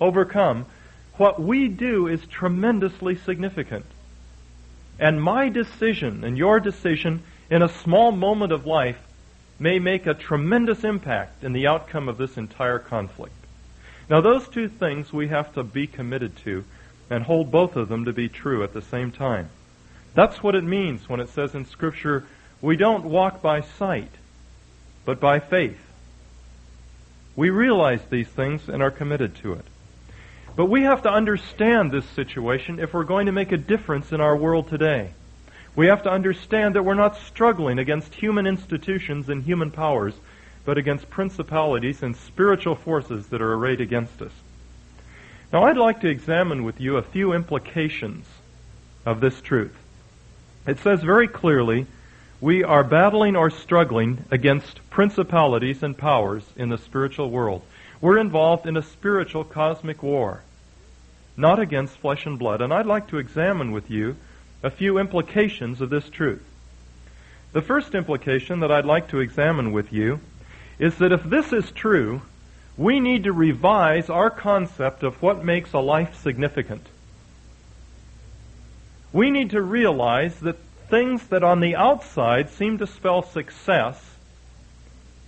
overcome, 0.00 0.66
what 1.16 1.40
we 1.40 1.68
do 1.68 2.08
is 2.08 2.26
tremendously 2.26 3.16
significant. 3.16 3.86
And 4.98 5.22
my 5.22 5.48
decision 5.48 6.24
and 6.24 6.36
your 6.36 6.60
decision 6.60 7.22
in 7.50 7.62
a 7.62 7.68
small 7.68 8.12
moment 8.12 8.52
of 8.52 8.66
life 8.66 8.98
may 9.58 9.78
make 9.78 10.06
a 10.06 10.14
tremendous 10.14 10.84
impact 10.84 11.44
in 11.44 11.52
the 11.52 11.66
outcome 11.66 12.08
of 12.08 12.18
this 12.18 12.36
entire 12.36 12.78
conflict. 12.78 13.34
Now, 14.10 14.20
those 14.20 14.48
two 14.48 14.68
things 14.68 15.12
we 15.12 15.28
have 15.28 15.54
to 15.54 15.62
be 15.62 15.86
committed 15.86 16.36
to 16.38 16.64
and 17.08 17.24
hold 17.24 17.50
both 17.50 17.76
of 17.76 17.88
them 17.88 18.04
to 18.04 18.12
be 18.12 18.28
true 18.28 18.62
at 18.62 18.72
the 18.72 18.82
same 18.82 19.10
time. 19.10 19.48
That's 20.14 20.42
what 20.42 20.54
it 20.54 20.64
means 20.64 21.08
when 21.08 21.20
it 21.20 21.28
says 21.28 21.54
in 21.54 21.64
Scripture, 21.64 22.24
we 22.60 22.76
don't 22.76 23.04
walk 23.04 23.40
by 23.42 23.60
sight, 23.60 24.10
but 25.04 25.20
by 25.20 25.38
faith. 25.38 25.78
We 27.36 27.50
realize 27.50 28.00
these 28.10 28.28
things 28.28 28.68
and 28.68 28.82
are 28.82 28.90
committed 28.90 29.34
to 29.36 29.54
it. 29.54 29.64
But 30.56 30.66
we 30.66 30.82
have 30.82 31.02
to 31.02 31.10
understand 31.10 31.90
this 31.90 32.04
situation 32.10 32.78
if 32.78 32.94
we're 32.94 33.04
going 33.04 33.26
to 33.26 33.32
make 33.32 33.50
a 33.50 33.56
difference 33.56 34.12
in 34.12 34.20
our 34.20 34.36
world 34.36 34.68
today. 34.68 35.10
We 35.74 35.86
have 35.86 36.04
to 36.04 36.10
understand 36.10 36.76
that 36.76 36.84
we're 36.84 36.94
not 36.94 37.16
struggling 37.16 37.80
against 37.80 38.14
human 38.14 38.46
institutions 38.46 39.28
and 39.28 39.42
human 39.42 39.72
powers, 39.72 40.14
but 40.64 40.78
against 40.78 41.10
principalities 41.10 42.02
and 42.02 42.16
spiritual 42.16 42.76
forces 42.76 43.26
that 43.28 43.42
are 43.42 43.54
arrayed 43.54 43.80
against 43.80 44.22
us. 44.22 44.32
Now, 45.52 45.64
I'd 45.64 45.76
like 45.76 46.00
to 46.00 46.08
examine 46.08 46.62
with 46.62 46.80
you 46.80 46.96
a 46.96 47.02
few 47.02 47.32
implications 47.32 48.26
of 49.04 49.20
this 49.20 49.40
truth. 49.40 49.76
It 50.66 50.78
says 50.78 51.02
very 51.02 51.28
clearly, 51.28 51.86
we 52.44 52.62
are 52.62 52.84
battling 52.84 53.36
or 53.36 53.48
struggling 53.48 54.22
against 54.30 54.78
principalities 54.90 55.82
and 55.82 55.96
powers 55.96 56.44
in 56.56 56.68
the 56.68 56.76
spiritual 56.76 57.30
world. 57.30 57.62
We're 58.02 58.18
involved 58.18 58.66
in 58.66 58.76
a 58.76 58.82
spiritual 58.82 59.44
cosmic 59.44 60.02
war, 60.02 60.42
not 61.38 61.58
against 61.58 61.96
flesh 61.96 62.26
and 62.26 62.38
blood. 62.38 62.60
And 62.60 62.70
I'd 62.70 62.84
like 62.84 63.08
to 63.08 63.16
examine 63.16 63.72
with 63.72 63.90
you 63.90 64.16
a 64.62 64.68
few 64.68 64.98
implications 64.98 65.80
of 65.80 65.88
this 65.88 66.10
truth. 66.10 66.44
The 67.54 67.62
first 67.62 67.94
implication 67.94 68.60
that 68.60 68.70
I'd 68.70 68.84
like 68.84 69.08
to 69.08 69.20
examine 69.20 69.72
with 69.72 69.90
you 69.90 70.20
is 70.78 70.96
that 70.96 71.12
if 71.12 71.22
this 71.22 71.50
is 71.50 71.70
true, 71.70 72.20
we 72.76 73.00
need 73.00 73.24
to 73.24 73.32
revise 73.32 74.10
our 74.10 74.28
concept 74.28 75.02
of 75.02 75.22
what 75.22 75.42
makes 75.42 75.72
a 75.72 75.78
life 75.78 76.20
significant. 76.20 76.86
We 79.14 79.30
need 79.30 79.48
to 79.52 79.62
realize 79.62 80.38
that 80.40 80.58
things 80.88 81.26
that 81.28 81.42
on 81.42 81.60
the 81.60 81.76
outside 81.76 82.50
seem 82.50 82.78
to 82.78 82.86
spell 82.86 83.22
success 83.22 84.00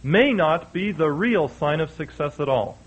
may 0.02 0.32
not 0.32 0.72
be 0.72 0.92
the 0.92 1.10
real 1.10 1.48
sign 1.48 1.80
of 1.80 1.90
success 1.90 2.38
at 2.38 2.48
all. 2.48 2.78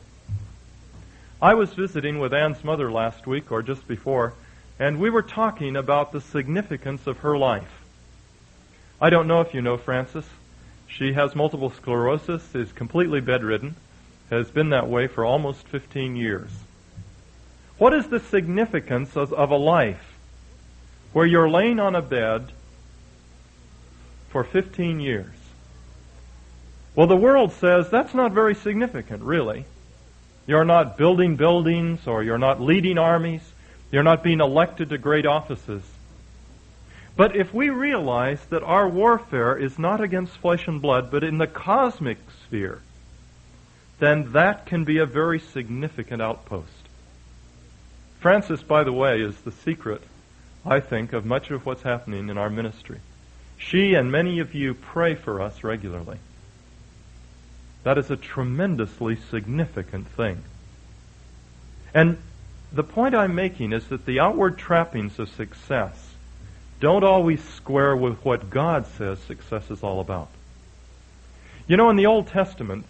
I 1.42 1.54
was 1.54 1.74
visiting 1.74 2.20
with 2.20 2.34
Anne's 2.34 2.64
mother 2.64 2.92
last 2.92 3.26
week, 3.26 3.52
or 3.52 3.62
just 3.62 3.88
before, 3.88 4.34
and 4.78 5.00
we 5.00 5.10
were 5.10 5.22
talking 5.22 5.76
about 5.76 6.12
the 6.12 6.22
significance 6.22 7.08
of 7.08 7.20
her 7.20 7.38
life. 7.38 7.82
I 9.02 9.10
don't 9.10 9.28
know 9.28 9.42
if 9.42 9.54
you 9.54 9.62
know 9.62 9.78
Frances. 9.78 10.26
She 10.88 11.14
has 11.14 11.36
multiple 11.36 11.70
sclerosis, 11.70 12.56
is 12.56 12.72
completely 12.72 13.22
bedridden, 13.22 13.76
has 14.30 14.50
been 14.50 14.70
that 14.72 14.90
way 14.90 15.08
for 15.08 15.24
almost 15.24 15.68
15 15.68 16.16
years. 16.16 16.50
What 17.78 17.94
is 17.94 18.08
the 18.08 18.20
significance 18.20 19.16
of, 19.16 19.32
of 19.34 19.52
a 19.52 19.58
life 19.58 20.18
where 21.14 21.26
you're 21.26 21.50
laying 21.50 21.80
on 21.80 21.96
a 21.96 22.02
bed 22.02 22.52
for 24.30 24.44
15 24.44 25.00
years? 25.00 25.36
Well, 26.96 27.08
the 27.08 27.16
world 27.16 27.54
says 27.54 27.90
that's 27.90 28.14
not 28.14 28.32
very 28.32 28.56
significant, 28.56 29.24
really. 29.24 29.66
You're 30.48 30.66
not 30.66 30.98
building 30.98 31.36
buildings 31.36 32.08
or 32.08 32.24
you're 32.24 32.38
not 32.38 32.60
leading 32.60 32.98
armies. 32.98 33.44
You're 33.92 34.04
not 34.04 34.24
being 34.24 34.40
elected 34.40 34.90
to 34.90 34.98
great 34.98 35.26
offices. 35.26 35.84
But 37.16 37.36
if 37.36 37.54
we 37.54 37.70
realize 37.70 38.40
that 38.50 38.64
our 38.64 38.88
warfare 38.88 39.58
is 39.58 39.78
not 39.78 40.00
against 40.00 40.38
flesh 40.38 40.68
and 40.68 40.82
blood, 40.82 41.12
but 41.12 41.24
in 41.24 41.38
the 41.38 41.48
cosmic 41.48 42.18
sphere, 42.46 42.82
then 44.00 44.32
that 44.32 44.66
can 44.66 44.86
be 44.86 44.98
a 45.00 45.06
very 45.06 45.40
significant 45.40 46.22
outpost. 46.22 46.88
Frances, 48.20 48.64
by 48.64 48.84
the 48.84 48.94
way, 48.94 49.22
is 49.22 49.40
the 49.42 49.52
secret, 49.52 50.02
I 50.66 50.80
think, 50.80 51.14
of 51.14 51.26
much 51.26 51.52
of 51.52 51.66
what's 51.66 51.84
happening 51.84 52.30
in 52.30 52.38
our 52.38 52.50
ministry. 52.50 53.00
She 53.60 53.94
and 53.94 54.12
many 54.12 54.39
of 54.39 54.56
you 54.56 54.74
pray 54.74 55.13
for 55.13 55.42
us 55.42 55.63
regularly. 55.63 56.18
That 57.84 57.98
is 57.98 58.10
a 58.10 58.16
tremendously 58.16 59.18
significant 59.30 60.08
thing. 60.08 60.44
And 61.94 62.18
the 62.72 62.84
point 62.84 63.13
I'm 63.13 63.36
making 63.36 63.74
is 63.74 63.88
that 63.89 64.06
the 64.06 64.20
outward 64.20 64.58
trappings 64.58 65.20
of 65.20 65.30
success 65.30 66.13
don't 66.80 67.04
always 67.04 67.44
square 67.44 67.96
with 67.96 68.24
what 68.24 68.50
God 68.50 68.88
says 68.98 69.20
success 69.20 69.70
is 69.70 69.84
all 69.84 70.00
about. 70.00 70.30
You 71.68 71.78
know, 71.78 71.89
in 71.89 71.98
the 71.98 72.06
Old 72.06 72.28
Testament, 72.28 72.86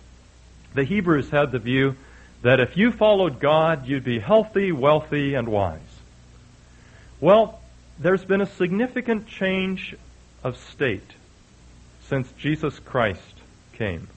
the 0.75 0.83
Hebrews 0.83 1.29
had 1.31 1.51
the 1.51 1.59
view 1.59 1.95
that 2.43 2.59
if 2.59 2.77
you 2.77 2.91
followed 2.91 3.39
God, 3.39 3.87
you'd 3.87 4.03
be 4.03 4.19
healthy, 4.19 4.71
wealthy, 4.71 5.33
and 5.33 5.47
wise. 5.47 5.79
Well, 7.19 7.59
there's 7.97 8.23
been 8.23 8.41
a 8.41 8.45
significant 8.45 9.27
change 9.27 9.95
of 10.43 10.57
state 10.57 11.11
since 12.01 12.31
Jesus 12.33 12.79
Christ 12.79 13.21
came. 13.73 14.07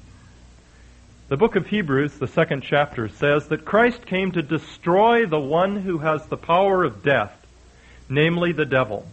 The 1.28 1.36
book 1.36 1.56
of 1.56 1.66
Hebrews, 1.66 2.18
the 2.18 2.28
second 2.28 2.62
chapter, 2.62 3.08
says 3.08 3.48
that 3.48 3.64
Christ 3.64 4.04
came 4.06 4.32
to 4.32 4.42
destroy 4.42 5.24
the 5.26 5.40
one 5.40 5.76
who 5.76 5.98
has 5.98 6.26
the 6.26 6.36
power 6.36 6.84
of 6.84 7.02
death, 7.02 7.34
namely 8.08 8.52
the 8.52 8.66
devil. 8.66 9.06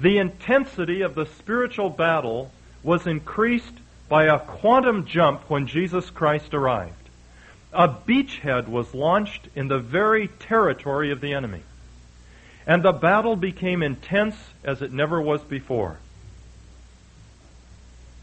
The 0.00 0.18
intensity 0.18 1.02
of 1.02 1.14
the 1.14 1.26
spiritual 1.26 1.90
battle 1.90 2.50
was 2.82 3.06
increased 3.06 3.74
by 4.08 4.24
a 4.24 4.38
quantum 4.38 5.06
jump 5.06 5.48
when 5.48 5.66
Jesus 5.66 6.10
Christ 6.10 6.54
arrived. 6.54 7.08
A 7.72 7.88
beachhead 7.88 8.68
was 8.68 8.94
launched 8.94 9.48
in 9.54 9.68
the 9.68 9.78
very 9.78 10.28
territory 10.28 11.10
of 11.10 11.20
the 11.20 11.32
enemy. 11.32 11.62
And 12.66 12.82
the 12.82 12.92
battle 12.92 13.36
became 13.36 13.82
intense 13.82 14.36
as 14.62 14.82
it 14.82 14.92
never 14.92 15.20
was 15.20 15.42
before. 15.42 15.98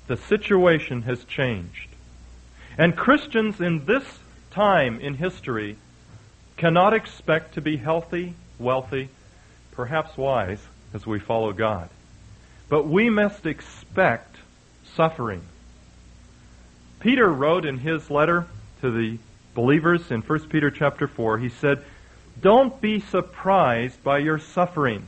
The 0.07 0.17
situation 0.17 1.03
has 1.03 1.23
changed. 1.25 1.89
And 2.77 2.95
Christians 2.95 3.59
in 3.59 3.85
this 3.85 4.03
time 4.51 4.99
in 4.99 5.15
history 5.15 5.77
cannot 6.57 6.93
expect 6.93 7.53
to 7.55 7.61
be 7.61 7.77
healthy, 7.77 8.33
wealthy, 8.57 9.09
perhaps 9.71 10.17
wise 10.17 10.59
as 10.93 11.05
we 11.05 11.19
follow 11.19 11.53
God. 11.53 11.89
But 12.69 12.87
we 12.87 13.09
must 13.09 13.45
expect 13.45 14.37
suffering. 14.95 15.41
Peter 16.99 17.27
wrote 17.27 17.65
in 17.65 17.77
his 17.77 18.09
letter 18.09 18.45
to 18.81 18.91
the 18.91 19.17
believers 19.55 20.11
in 20.11 20.21
1 20.21 20.39
Peter 20.47 20.71
chapter 20.71 21.07
4, 21.07 21.37
he 21.37 21.49
said, 21.49 21.83
Don't 22.41 22.79
be 22.79 22.99
surprised 22.99 24.03
by 24.03 24.19
your 24.19 24.39
suffering. 24.39 25.07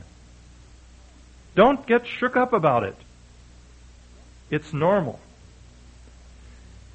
Don't 1.54 1.86
get 1.86 2.06
shook 2.06 2.36
up 2.36 2.52
about 2.52 2.84
it. 2.84 2.96
It's 4.50 4.72
normal 4.72 5.20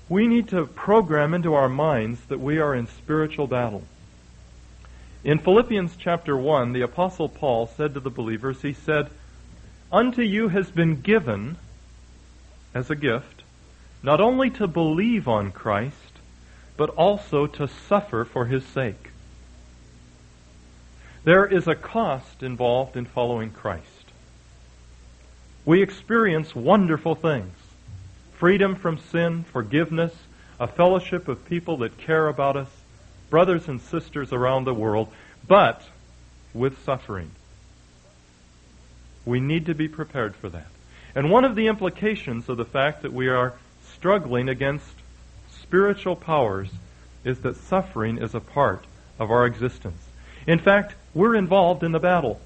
we 0.09 0.27
need 0.27 0.47
to 0.49 0.65
program 0.65 1.33
into 1.33 1.53
our 1.53 1.67
minds 1.67 2.19
that 2.27 2.39
we 2.39 2.59
are 2.59 2.73
in 2.73 2.87
spiritual 2.87 3.47
battle. 3.47 3.83
In 5.23 5.39
Philippians 5.39 5.97
chapter 5.97 6.37
1, 6.37 6.71
the 6.71 6.81
Apostle 6.81 7.27
Paul 7.27 7.67
said 7.67 7.93
to 7.93 7.99
the 7.99 8.09
believers, 8.09 8.61
he 8.61 8.71
said, 8.71 9.09
Unto 9.91 10.21
you 10.21 10.47
has 10.49 10.71
been 10.71 11.01
given, 11.01 11.57
as 12.73 12.89
a 12.89 12.95
gift, 12.95 13.43
not 14.01 14.21
only 14.21 14.49
to 14.51 14.67
believe 14.67 15.27
on 15.27 15.51
Christ, 15.51 15.93
but 16.77 16.89
also 16.91 17.47
to 17.47 17.67
suffer 17.67 18.23
for 18.23 18.45
his 18.45 18.63
sake. 18.65 19.09
There 21.23 21.45
is 21.45 21.67
a 21.67 21.75
cost 21.75 22.41
involved 22.41 22.95
in 22.95 23.05
following 23.05 23.51
Christ. 23.51 23.83
We 25.65 25.81
experience 25.81 26.55
wonderful 26.55 27.15
things 27.15 27.53
freedom 28.37 28.75
from 28.75 28.99
sin, 28.99 29.43
forgiveness, 29.43 30.13
a 30.59 30.67
fellowship 30.67 31.27
of 31.27 31.45
people 31.45 31.77
that 31.77 31.97
care 31.97 32.27
about 32.27 32.55
us, 32.55 32.69
brothers 33.29 33.67
and 33.67 33.81
sisters 33.81 34.31
around 34.31 34.63
the 34.63 34.73
world, 34.73 35.11
but 35.47 35.81
with 36.53 36.83
suffering. 36.83 37.31
We 39.25 39.39
need 39.39 39.65
to 39.65 39.75
be 39.75 39.87
prepared 39.87 40.35
for 40.35 40.49
that. 40.49 40.67
And 41.15 41.31
one 41.31 41.45
of 41.45 41.55
the 41.55 41.67
implications 41.67 42.47
of 42.47 42.57
the 42.57 42.65
fact 42.65 43.01
that 43.01 43.11
we 43.11 43.27
are 43.27 43.53
struggling 43.91 44.47
against 44.49 44.93
spiritual 45.49 46.15
powers 46.15 46.69
is 47.23 47.39
that 47.39 47.55
suffering 47.55 48.19
is 48.19 48.35
a 48.35 48.39
part 48.39 48.85
of 49.19 49.31
our 49.31 49.45
existence. 49.45 50.06
In 50.47 50.59
fact, 50.59 50.95
we're 51.13 51.35
involved 51.35 51.83
in 51.83 51.91
the 51.91 51.99
battle. 51.99 52.39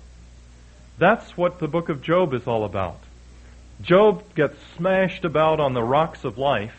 That's 0.97 1.37
what 1.37 1.59
the 1.59 1.67
book 1.67 1.89
of 1.89 2.01
Job 2.01 2.33
is 2.33 2.47
all 2.47 2.65
about. 2.65 2.99
Job 3.81 4.23
gets 4.35 4.57
smashed 4.75 5.23
about 5.23 5.59
on 5.59 5.73
the 5.73 5.83
rocks 5.83 6.23
of 6.23 6.37
life. 6.37 6.75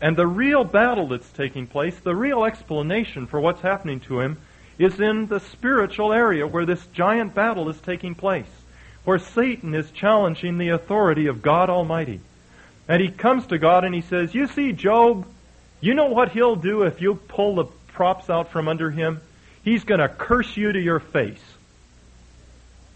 And 0.00 0.16
the 0.16 0.26
real 0.26 0.64
battle 0.64 1.08
that's 1.08 1.30
taking 1.30 1.66
place, 1.66 1.98
the 2.00 2.16
real 2.16 2.44
explanation 2.44 3.26
for 3.26 3.40
what's 3.40 3.60
happening 3.60 4.00
to 4.00 4.20
him, 4.20 4.38
is 4.78 4.98
in 4.98 5.26
the 5.26 5.38
spiritual 5.38 6.12
area 6.12 6.46
where 6.46 6.66
this 6.66 6.84
giant 6.86 7.34
battle 7.34 7.68
is 7.68 7.80
taking 7.80 8.14
place, 8.14 8.50
where 9.04 9.18
Satan 9.18 9.74
is 9.74 9.90
challenging 9.92 10.58
the 10.58 10.70
authority 10.70 11.26
of 11.26 11.42
God 11.42 11.70
Almighty. 11.70 12.20
And 12.88 13.00
he 13.00 13.10
comes 13.10 13.46
to 13.46 13.58
God 13.58 13.84
and 13.84 13.94
he 13.94 14.00
says, 14.00 14.34
You 14.34 14.48
see, 14.48 14.72
Job, 14.72 15.26
you 15.80 15.94
know 15.94 16.06
what 16.06 16.32
he'll 16.32 16.56
do 16.56 16.82
if 16.82 17.00
you 17.00 17.14
pull 17.14 17.54
the 17.54 17.64
props 17.88 18.28
out 18.28 18.50
from 18.50 18.66
under 18.66 18.90
him? 18.90 19.20
He's 19.64 19.84
going 19.84 20.00
to 20.00 20.08
curse 20.08 20.56
you 20.56 20.72
to 20.72 20.80
your 20.80 21.00
face. 21.00 21.42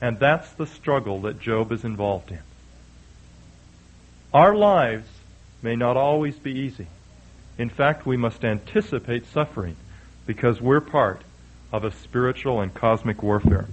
And 0.01 0.19
that's 0.19 0.51
the 0.53 0.67
struggle 0.67 1.23
that 1.23 1.41
Job 1.41 1.73
is 1.73 1.85
involved 1.85 2.31
in. 2.31 2.41
Our 4.35 4.55
lives 4.55 5.09
may 5.63 5.77
not 5.77 5.97
always 5.97 6.37
be 6.37 6.53
easy. 6.53 6.89
In 7.57 7.71
fact, 7.71 8.05
we 8.05 8.17
must 8.17 8.45
anticipate 8.45 9.27
suffering 9.27 9.77
because 10.27 10.61
we're 10.61 10.81
part 10.81 11.23
of 11.73 11.85
a 11.85 11.91
spiritual 11.91 12.61
and 12.61 12.75
cosmic 12.75 13.23
warfare. 13.23 13.67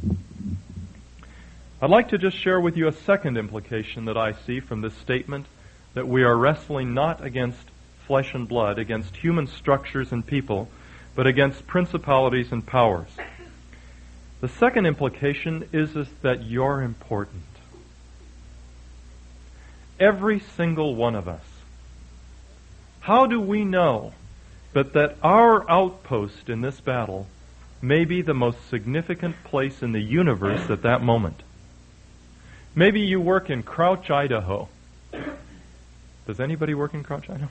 I'd 1.81 1.89
like 1.89 2.09
to 2.09 2.17
just 2.17 2.37
share 2.37 2.61
with 2.61 2.77
you 2.77 2.87
a 2.87 2.93
second 2.93 3.37
implication 3.37 4.05
that 4.05 4.15
I 4.15 4.31
see 4.31 4.61
from 4.61 4.81
this 4.81 4.93
statement 4.93 5.47
that 5.95 6.07
we 6.07 6.23
are 6.23 6.35
wrestling 6.35 6.93
not 6.93 7.23
against 7.23 7.67
flesh 8.07 8.33
and 8.33 8.47
blood, 8.47 8.79
against 8.79 9.17
human 9.17 9.47
structures 9.47 10.11
and 10.11 10.25
people, 10.25 10.69
but 11.15 11.27
against 11.27 11.67
principalities 11.67 12.51
and 12.51 12.65
powers. 12.65 13.09
The 14.41 14.47
second 14.49 14.85
implication 14.85 15.69
is, 15.71 15.95
is 15.95 16.07
that 16.21 16.43
you're 16.43 16.81
important. 16.81 17.43
Every 19.99 20.39
single 20.39 20.95
one 20.95 21.15
of 21.15 21.27
us. 21.27 21.45
How 23.01 23.25
do 23.25 23.39
we 23.39 23.63
know 23.63 24.13
but 24.73 24.93
that 24.93 25.17
our 25.21 25.69
outpost 25.69 26.49
in 26.49 26.61
this 26.61 26.81
battle 26.81 27.27
may 27.81 28.05
be 28.05 28.21
the 28.21 28.33
most 28.33 28.57
significant 28.69 29.35
place 29.43 29.83
in 29.83 29.91
the 29.91 30.01
universe 30.01 30.69
at 30.69 30.81
that 30.81 31.01
moment? 31.01 31.43
Maybe 32.75 33.01
you 33.01 33.21
work 33.21 33.49
in 33.49 33.61
Crouch, 33.61 34.09
Idaho. 34.09 34.67
Does 36.25 36.39
anybody 36.39 36.73
work 36.73 36.93
in 36.93 37.03
Crouch, 37.03 37.29
Idaho? 37.29 37.49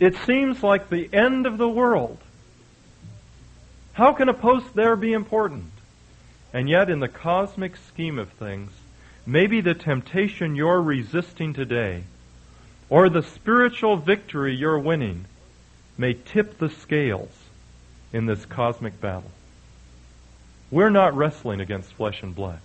It 0.00 0.16
seems 0.26 0.62
like 0.62 0.88
the 0.88 1.08
end 1.12 1.46
of 1.46 1.58
the 1.58 1.68
world. 1.68 2.18
How 3.92 4.12
can 4.12 4.28
a 4.28 4.34
post 4.34 4.74
there 4.74 4.96
be 4.96 5.12
important? 5.12 5.70
And 6.52 6.68
yet, 6.68 6.90
in 6.90 6.98
the 6.98 7.08
cosmic 7.08 7.76
scheme 7.76 8.18
of 8.18 8.30
things, 8.30 8.72
maybe 9.24 9.60
the 9.60 9.74
temptation 9.74 10.56
you're 10.56 10.82
resisting 10.82 11.52
today, 11.52 12.04
or 12.88 13.08
the 13.08 13.22
spiritual 13.22 13.96
victory 13.96 14.54
you're 14.54 14.78
winning, 14.78 15.26
may 15.96 16.14
tip 16.14 16.58
the 16.58 16.70
scales 16.70 17.30
in 18.12 18.26
this 18.26 18.46
cosmic 18.46 19.00
battle. 19.00 19.30
We're 20.70 20.90
not 20.90 21.14
wrestling 21.14 21.60
against 21.60 21.92
flesh 21.92 22.22
and 22.22 22.34
blood. 22.34 22.60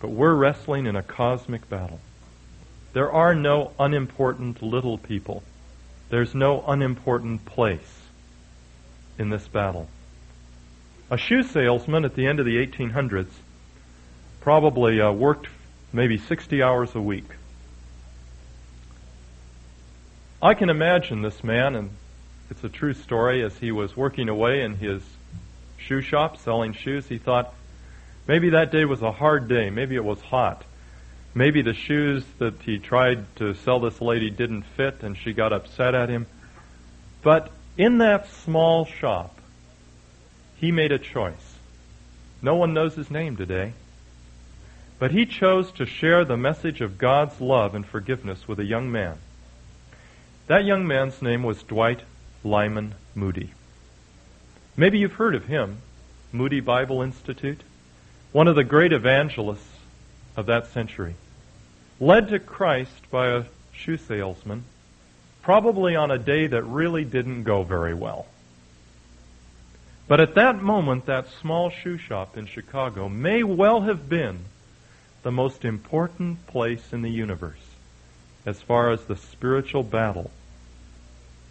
But 0.00 0.08
we're 0.08 0.34
wrestling 0.34 0.86
in 0.86 0.96
a 0.96 1.02
cosmic 1.02 1.68
battle. 1.68 2.00
There 2.92 3.12
are 3.12 3.34
no 3.34 3.72
unimportant 3.78 4.62
little 4.62 4.96
people. 4.96 5.42
There's 6.10 6.34
no 6.34 6.64
unimportant 6.66 7.44
place 7.44 8.02
in 9.18 9.30
this 9.30 9.46
battle. 9.48 9.88
A 11.10 11.18
shoe 11.18 11.42
salesman 11.42 12.04
at 12.04 12.14
the 12.14 12.26
end 12.26 12.40
of 12.40 12.46
the 12.46 12.64
1800s 12.64 13.28
probably 14.40 15.00
uh, 15.00 15.12
worked 15.12 15.48
maybe 15.92 16.18
60 16.18 16.62
hours 16.62 16.94
a 16.94 17.00
week. 17.00 17.28
I 20.40 20.54
can 20.54 20.70
imagine 20.70 21.22
this 21.22 21.42
man, 21.42 21.74
and 21.74 21.90
it's 22.50 22.62
a 22.62 22.68
true 22.68 22.94
story, 22.94 23.42
as 23.42 23.56
he 23.58 23.72
was 23.72 23.96
working 23.96 24.28
away 24.28 24.62
in 24.62 24.76
his 24.76 25.02
shoe 25.76 26.00
shop 26.00 26.36
selling 26.36 26.72
shoes, 26.72 27.08
he 27.08 27.18
thought, 27.18 27.52
Maybe 28.28 28.50
that 28.50 28.70
day 28.70 28.84
was 28.84 29.00
a 29.00 29.10
hard 29.10 29.48
day. 29.48 29.70
Maybe 29.70 29.96
it 29.96 30.04
was 30.04 30.20
hot. 30.20 30.62
Maybe 31.34 31.62
the 31.62 31.74
shoes 31.74 32.24
that 32.38 32.62
he 32.62 32.78
tried 32.78 33.24
to 33.36 33.54
sell 33.54 33.80
this 33.80 34.00
lady 34.00 34.30
didn't 34.30 34.62
fit 34.62 35.02
and 35.02 35.16
she 35.16 35.32
got 35.32 35.52
upset 35.52 35.94
at 35.94 36.08
him. 36.08 36.26
But 37.22 37.50
in 37.76 37.98
that 37.98 38.28
small 38.28 38.84
shop, 38.84 39.38
he 40.56 40.72
made 40.72 40.92
a 40.92 40.98
choice. 40.98 41.56
No 42.42 42.56
one 42.56 42.74
knows 42.74 42.94
his 42.94 43.10
name 43.10 43.36
today. 43.36 43.72
But 44.98 45.12
he 45.12 45.26
chose 45.26 45.70
to 45.72 45.86
share 45.86 46.24
the 46.24 46.36
message 46.36 46.80
of 46.80 46.98
God's 46.98 47.40
love 47.40 47.74
and 47.74 47.86
forgiveness 47.86 48.48
with 48.48 48.58
a 48.58 48.64
young 48.64 48.90
man. 48.90 49.18
That 50.48 50.64
young 50.64 50.86
man's 50.86 51.22
name 51.22 51.42
was 51.44 51.62
Dwight 51.62 52.00
Lyman 52.42 52.94
Moody. 53.14 53.50
Maybe 54.76 54.98
you've 54.98 55.12
heard 55.12 55.34
of 55.34 55.44
him, 55.44 55.82
Moody 56.32 56.60
Bible 56.60 57.02
Institute 57.02 57.62
one 58.32 58.46
of 58.46 58.56
the 58.56 58.64
great 58.64 58.92
evangelists 58.92 59.77
of 60.38 60.46
that 60.46 60.68
century, 60.68 61.14
led 61.98 62.28
to 62.28 62.38
Christ 62.38 63.10
by 63.10 63.26
a 63.26 63.44
shoe 63.72 63.96
salesman, 63.96 64.62
probably 65.42 65.96
on 65.96 66.10
a 66.10 66.18
day 66.18 66.46
that 66.46 66.62
really 66.62 67.04
didn't 67.04 67.42
go 67.42 67.64
very 67.64 67.92
well. 67.92 68.26
But 70.06 70.20
at 70.20 70.36
that 70.36 70.62
moment, 70.62 71.06
that 71.06 71.26
small 71.40 71.70
shoe 71.70 71.98
shop 71.98 72.36
in 72.36 72.46
Chicago 72.46 73.08
may 73.08 73.42
well 73.42 73.82
have 73.82 74.08
been 74.08 74.44
the 75.22 75.32
most 75.32 75.64
important 75.64 76.46
place 76.46 76.92
in 76.92 77.02
the 77.02 77.10
universe 77.10 77.74
as 78.46 78.62
far 78.62 78.90
as 78.90 79.04
the 79.04 79.16
spiritual 79.16 79.82
battle 79.82 80.30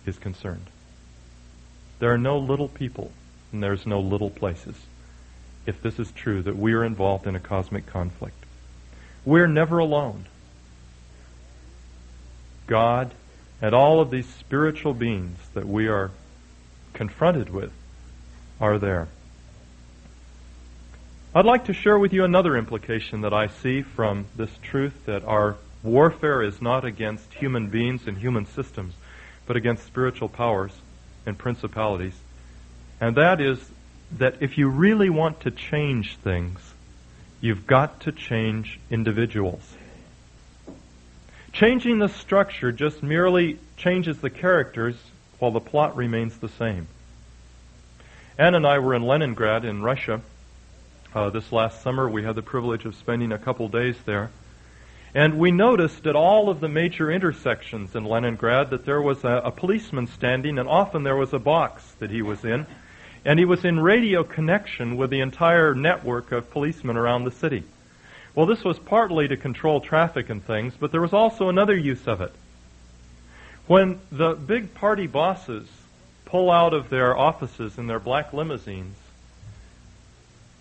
is 0.05 0.17
concerned. 0.17 0.65
There 1.99 2.11
are 2.11 2.17
no 2.17 2.39
little 2.39 2.69
people, 2.69 3.11
and 3.51 3.61
there's 3.61 3.85
no 3.85 3.99
little 3.99 4.29
places 4.29 4.75
if 5.67 5.81
this 5.81 5.99
is 5.99 6.11
true, 6.13 6.41
that 6.41 6.57
we 6.57 6.73
are 6.73 6.83
involved 6.83 7.27
in 7.27 7.35
a 7.35 7.39
cosmic 7.39 7.85
conflict. 7.85 8.45
We're 9.27 9.47
never 9.47 9.79
alone. 9.79 10.25
God 12.65 13.13
and 13.61 13.75
all 13.75 13.99
of 13.99 14.09
these 14.09 14.25
spiritual 14.25 14.93
beings 14.93 15.37
that 15.53 15.67
we 15.67 15.89
are 15.89 16.11
confronted 16.93 17.49
with 17.49 17.73
are 18.61 18.79
there. 18.79 19.09
I'd 21.35 21.43
like 21.43 21.65
to 21.65 21.73
share 21.73 21.99
with 21.99 22.13
you 22.13 22.23
another 22.23 22.55
implication 22.55 23.19
that 23.19 23.33
I 23.33 23.47
see 23.47 23.81
from 23.81 24.27
this 24.37 24.51
truth 24.61 24.93
that 25.07 25.25
our 25.25 25.57
warfare 25.83 26.41
is 26.41 26.61
not 26.61 26.85
against 26.85 27.33
human 27.33 27.67
beings 27.67 28.07
and 28.07 28.17
human 28.17 28.45
systems, 28.45 28.93
but 29.45 29.57
against 29.57 29.85
spiritual 29.85 30.29
powers 30.29 30.71
and 31.25 31.37
principalities. 31.37 32.15
And 33.01 33.17
that 33.17 33.41
is 33.41 33.59
that 34.19 34.35
if 34.39 34.57
you 34.57 34.69
really 34.69 35.09
want 35.09 35.41
to 35.41 35.51
change 35.51 36.15
things, 36.15 36.75
you've 37.41 37.67
got 37.67 38.01
to 38.01 38.11
change 38.11 38.79
individuals. 38.89 39.75
Changing 41.53 41.99
the 41.99 42.09
structure 42.09 42.71
just 42.71 43.01
merely 43.01 43.59
changes 43.77 44.19
the 44.19 44.29
characters 44.29 44.95
while 45.39 45.51
the 45.51 45.59
plot 45.59 45.95
remains 45.95 46.37
the 46.37 46.49
same. 46.49 46.87
Anne 48.37 48.55
and 48.55 48.67
I 48.67 48.79
were 48.79 48.93
in 48.93 49.03
Leningrad 49.03 49.65
in 49.65 49.81
Russia 49.81 50.21
uh, 51.15 51.29
this 51.29 51.51
last 51.51 51.81
summer. 51.81 52.07
We 52.07 52.23
had 52.23 52.35
the 52.35 52.43
privilege 52.43 52.85
of 52.85 52.95
spending 52.95 53.31
a 53.31 53.39
couple 53.39 53.67
days 53.69 53.95
there. 54.05 54.29
And 55.15 55.39
we 55.39 55.49
noticed 55.49 56.05
at 56.05 56.15
all 56.15 56.49
of 56.49 56.59
the 56.59 56.67
major 56.67 57.11
intersections 57.11 57.95
in 57.95 58.03
Leningrad 58.03 58.69
that 58.69 58.85
there 58.85 59.01
was 59.01 59.23
a, 59.23 59.41
a 59.45 59.51
policeman 59.51 60.05
standing, 60.05 60.59
and 60.59 60.69
often 60.69 61.03
there 61.03 61.15
was 61.15 61.33
a 61.33 61.39
box 61.39 61.95
that 61.99 62.11
he 62.11 62.21
was 62.21 62.45
in 62.45 62.67
and 63.25 63.39
he 63.39 63.45
was 63.45 63.65
in 63.65 63.79
radio 63.79 64.23
connection 64.23 64.97
with 64.97 65.09
the 65.09 65.21
entire 65.21 65.75
network 65.75 66.31
of 66.31 66.51
policemen 66.51 66.97
around 66.97 67.23
the 67.23 67.31
city. 67.31 67.63
Well, 68.35 68.45
this 68.45 68.63
was 68.63 68.77
partly 68.77 69.27
to 69.27 69.37
control 69.37 69.81
traffic 69.81 70.29
and 70.29 70.43
things, 70.43 70.73
but 70.79 70.91
there 70.91 71.01
was 71.01 71.13
also 71.13 71.49
another 71.49 71.75
use 71.75 72.07
of 72.07 72.21
it. 72.21 72.33
When 73.65 73.99
the 74.11 74.33
big 74.33 74.73
party 74.75 75.07
bosses 75.07 75.67
pull 76.25 76.51
out 76.51 76.73
of 76.73 76.89
their 76.89 77.17
offices 77.17 77.77
in 77.77 77.87
their 77.87 77.99
black 77.99 78.33
limousines, 78.33 78.95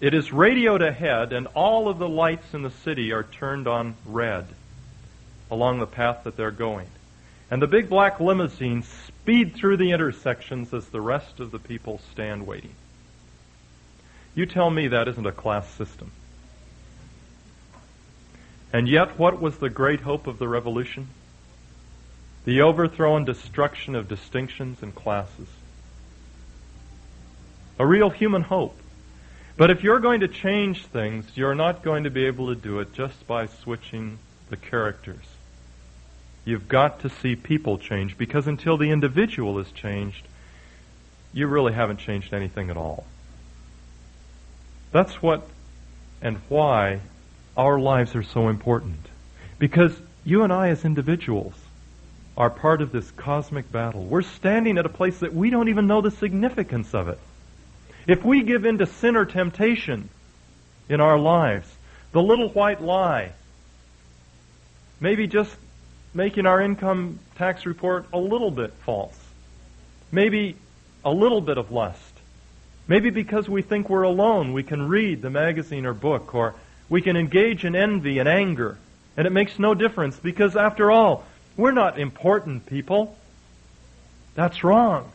it 0.01 0.15
is 0.15 0.33
radioed 0.33 0.83
ahead, 0.83 1.33
and 1.33 1.47
all 1.55 1.89
of 1.89 1.99
the 1.99 2.09
lights 2.09 2.53
in 2.53 2.63
the 2.63 2.71
city 2.71 3.13
are 3.13 3.23
turned 3.23 3.67
on 3.67 3.95
red 4.05 4.47
along 5.51 5.79
the 5.79 5.87
path 5.87 6.25
that 6.25 6.37
they're 6.37 6.51
going. 6.51 6.89
And 7.51 7.63
the 7.63 7.67
big 7.67 7.89
black 7.89 8.19
limousines 8.19 8.89
speed 8.89 9.55
through 9.55 9.77
the 9.77 9.93
intersections 9.93 10.75
as 10.75 10.89
the 10.89 11.01
rest 11.01 11.39
of 11.39 11.53
the 11.53 11.59
people 11.59 12.01
stand 12.13 12.47
waiting. 12.47 12.75
You 14.35 14.47
tell 14.47 14.69
me 14.71 14.89
that 14.89 15.09
isn't 15.09 15.27
a 15.27 15.33
class 15.33 15.69
system. 15.71 16.11
And 18.73 18.89
yet, 18.89 19.19
what 19.19 19.41
was 19.41 19.59
the 19.59 19.71
great 19.71 20.01
hope 20.01 20.27
of 20.27 20.39
the 20.39 20.49
revolution? 20.49 21.09
The 22.45 22.61
overthrow 22.61 23.17
and 23.17 23.25
destruction 23.25 23.95
of 23.95 24.09
distinctions 24.09 24.83
and 24.83 24.95
classes. 24.95 25.49
A 27.79 27.87
real 27.87 28.11
human 28.11 28.43
hope. 28.43 28.77
But 29.57 29.71
if 29.71 29.83
you're 29.83 30.01
going 30.01 30.21
to 30.21 30.29
change 30.29 30.85
things, 30.87 31.25
you're 31.35 31.55
not 31.55 31.83
going 31.83 32.05
to 32.05 32.11
be 32.11 32.27
able 32.27 32.49
to 32.49 32.55
do 32.55 32.81
it 32.81 32.93
just 32.93 33.27
by 33.27 33.47
switching 33.47 34.19
the 34.51 34.57
characters. 34.57 35.36
You've 36.47 36.69
got 36.69 37.01
to 37.01 37.11
see 37.11 37.35
people 37.35 37.77
change 37.77 38.17
because 38.17 38.47
until 38.47 38.77
the 38.77 38.93
individual 38.93 39.59
is 39.59 39.71
changed, 39.73 40.25
you 41.35 41.49
really 41.49 41.73
haven't 41.73 41.99
changed 41.99 42.33
anything 42.33 42.71
at 42.71 42.77
all. 42.77 43.05
That's 44.93 45.21
what 45.21 45.47
and 46.23 46.39
why 46.49 47.01
our 47.57 47.81
lives 47.81 48.15
are 48.15 48.23
so 48.23 48.49
important. 48.49 49.09
Because 49.59 50.01
you 50.25 50.45
and 50.45 50.53
I 50.53 50.69
as 50.69 50.85
individuals 50.85 51.55
are 52.37 52.49
part 52.49 52.81
of 52.81 52.93
this 52.93 53.11
cosmic 53.11 53.73
battle. 53.73 54.05
We're 54.05 54.23
standing 54.23 54.79
at 54.79 54.87
a 54.87 54.91
place 54.91 55.19
that 55.19 55.35
we 55.35 55.51
don't 55.51 55.69
even 55.69 55.89
know 55.89 56.01
the 56.01 56.13
significance 56.13 56.95
of 56.95 57.09
it. 57.09 57.19
If 58.07 58.25
we 58.25 58.43
give 58.43 58.65
in 58.65 58.79
to 58.79 58.87
sin 58.87 59.17
or 59.17 59.25
temptation 59.25 60.11
in 60.89 61.01
our 61.01 61.19
lives, 61.19 61.69
the 62.13 62.23
little 62.23 62.51
white 62.51 62.81
lie, 62.81 63.33
maybe 65.01 65.27
just 65.27 65.57
making 66.17 66.47
our 66.47 66.63
income 66.63 67.19
tax 67.37 67.67
report 67.67 68.07
a 68.11 68.19
little 68.19 68.51
bit 68.51 68.73
false, 68.87 69.19
maybe 70.11 70.57
a 71.05 71.11
little 71.13 71.43
bit 71.43 71.59
of 71.59 71.71
lust, 71.71 72.01
maybe 72.89 73.11
because 73.11 73.51
we 73.51 73.61
think 73.61 73.91
we're 73.91 74.03
alone, 74.03 74.55
we 74.55 74.63
can 74.63 74.89
read 74.89 75.21
the 75.21 75.29
magazine 75.29 75.85
or 75.85 75.93
book, 75.93 76.35
or 76.35 76.55
we 76.89 77.03
can 77.03 77.19
engage 77.19 77.67
in 77.67 77.77
envy 77.77 78.19
and 78.19 78.29
anger, 78.29 78.79
and 79.15 79.27
it 79.27 79.31
makes 79.31 79.59
no 79.59 79.75
difference 79.75 80.19
because 80.19 80.57
after 80.57 80.91
all, 80.91 81.23
we're 81.55 81.73
not 81.73 81.99
important 81.99 82.65
people. 82.65 83.17
That's 84.35 84.65
wrong. 84.65 85.13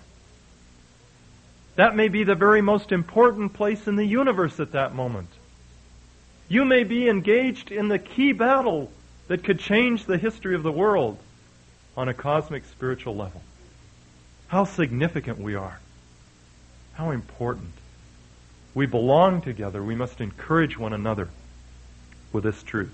That 1.78 1.96
may 1.96 2.10
be 2.10 2.24
the 2.24 2.36
very 2.36 2.62
most 2.62 2.92
important 2.92 3.54
place 3.54 3.88
in 3.88 3.96
the 3.96 4.06
universe 4.06 4.60
at 4.60 4.74
that 4.74 4.94
moment. 4.94 5.30
You 6.48 6.64
may 6.64 6.84
be 6.84 7.10
engaged 7.10 7.72
in 7.72 7.88
the 7.88 7.98
key 7.98 8.34
battle 8.34 8.92
that 9.32 9.46
could 9.46 9.60
change 9.60 10.04
the 10.04 10.17
history 10.17 10.56
of 10.56 10.62
the 10.62 10.72
world 10.74 11.17
on 11.96 12.10
a 12.10 12.13
cosmic 12.13 12.65
spiritual 12.65 13.15
level. 13.15 13.41
How 14.50 14.65
significant 14.65 15.39
we 15.39 15.56
are. 15.56 15.80
How 16.96 17.12
important. 17.12 17.72
We 18.74 18.88
belong 18.88 19.41
together. 19.41 19.82
We 19.82 19.96
must 19.96 20.20
encourage 20.20 20.78
one 20.78 20.91
another 20.91 21.30
with 22.34 22.44
this 22.44 22.62
truth. 22.62 22.94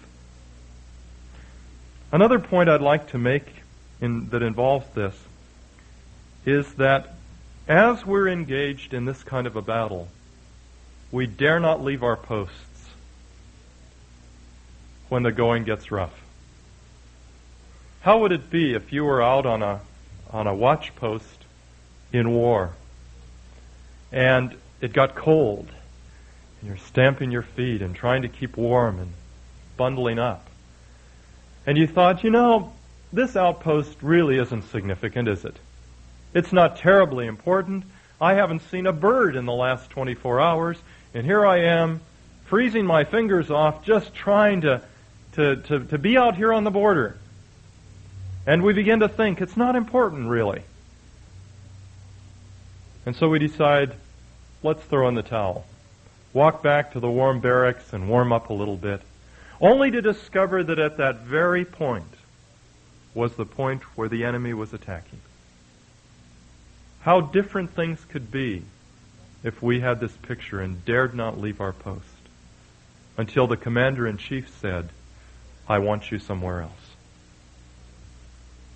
Another 2.12 2.38
point 2.38 2.70
I'd 2.70 2.82
like 2.82 3.08
to 3.10 3.18
make 3.18 3.48
in, 4.00 4.30
that 4.30 4.44
involves 4.44 4.86
this 4.94 5.16
is 6.46 6.72
that 6.76 7.16
as 7.68 8.06
we're 8.06 8.28
engaged 8.28 8.94
in 8.94 9.06
this 9.06 9.24
kind 9.24 9.48
of 9.48 9.56
a 9.56 9.64
battle, 9.64 10.08
we 11.12 11.26
dare 11.26 11.60
not 11.60 11.84
leave 11.84 12.04
our 12.04 12.16
posts 12.16 12.92
when 15.10 15.24
the 15.24 15.32
going 15.32 15.64
gets 15.64 15.90
rough. 15.90 16.14
How 18.08 18.20
would 18.20 18.32
it 18.32 18.50
be 18.50 18.74
if 18.74 18.94
you 18.94 19.04
were 19.04 19.22
out 19.22 19.46
on 19.46 19.62
a 19.62 19.82
on 20.32 20.48
a 20.48 20.56
watch 20.56 20.96
post 20.96 21.44
in 22.14 22.32
war 22.32 22.72
and 24.14 24.56
it 24.80 24.94
got 24.94 25.14
cold 25.14 25.68
and 26.62 26.70
you're 26.70 26.78
stamping 26.78 27.32
your 27.32 27.42
feet 27.42 27.82
and 27.82 27.94
trying 27.94 28.22
to 28.22 28.30
keep 28.30 28.56
warm 28.56 28.98
and 29.00 29.12
bundling 29.76 30.20
up 30.20 30.48
and 31.66 31.78
you 31.78 31.86
thought, 31.86 32.24
you 32.24 32.30
know, 32.30 32.72
this 33.12 33.36
outpost 33.36 34.02
really 34.02 34.38
isn't 34.38 34.62
significant, 34.70 35.28
is 35.28 35.44
it? 35.44 35.58
It's 36.34 36.54
not 36.54 36.78
terribly 36.78 37.28
important. 37.28 37.84
I 38.22 38.36
haven't 38.36 38.62
seen 38.72 38.88
a 38.88 38.94
bird 38.94 39.36
in 39.36 39.46
the 39.46 39.52
last 39.52 39.90
24 39.90 40.40
hours, 40.40 40.78
and 41.14 41.26
here 41.26 41.46
I 41.46 41.58
am, 41.58 42.00
freezing 42.46 42.86
my 42.86 43.04
fingers 43.04 43.52
off, 43.52 43.84
just 43.84 44.16
trying 44.16 44.62
to, 44.62 44.82
to, 45.34 45.58
to, 45.58 45.80
to 45.88 45.98
be 45.98 46.18
out 46.18 46.38
here 46.38 46.54
on 46.54 46.64
the 46.64 46.72
border. 46.72 47.18
And 48.48 48.64
we 48.64 48.74
begin 48.74 49.02
to 49.02 49.10
think 49.10 49.42
it's 49.42 49.58
not 49.58 49.76
important, 49.76 50.30
really. 50.30 50.64
And 53.06 53.16
so 53.16 53.28
we 53.28 53.40
decide, 53.40 53.94
let's 54.64 54.82
throw 54.84 55.08
in 55.10 55.16
the 55.16 55.22
towel. 55.22 55.66
Walk 56.34 56.64
back 56.64 56.94
to 56.94 57.00
the 57.00 57.10
warm 57.10 57.42
barracks 57.42 57.92
and 57.92 58.10
warm 58.10 58.32
up 58.32 58.50
a 58.50 58.54
little 58.54 58.78
bit 58.78 59.02
only 59.60 59.92
to 59.92 60.02
discover 60.02 60.64
that 60.64 60.80
at 60.80 60.98
that 60.98 61.22
very 61.22 61.66
point 61.66 62.14
was 63.14 63.36
the 63.36 63.46
point 63.46 63.82
where 63.98 64.08
the 64.08 64.24
enemy 64.24 64.54
was 64.54 64.74
attacking. 64.74 65.20
How 67.02 67.22
different 67.22 67.72
things 67.72 68.06
could 68.06 68.32
be 68.32 68.64
if 69.44 69.62
we 69.62 69.80
had 69.80 70.00
this 70.00 70.16
picture 70.22 70.62
and 70.62 70.86
dared 70.86 71.16
not 71.16 71.40
leave 71.40 71.60
our 71.60 71.74
post 71.74 72.04
until 73.18 73.48
the 73.48 73.58
commander 73.58 74.06
in 74.06 74.18
chief 74.18 74.50
said, 74.62 74.90
I 75.68 75.80
want 75.80 76.12
you 76.12 76.20
somewhere 76.20 76.62
else. 76.62 76.87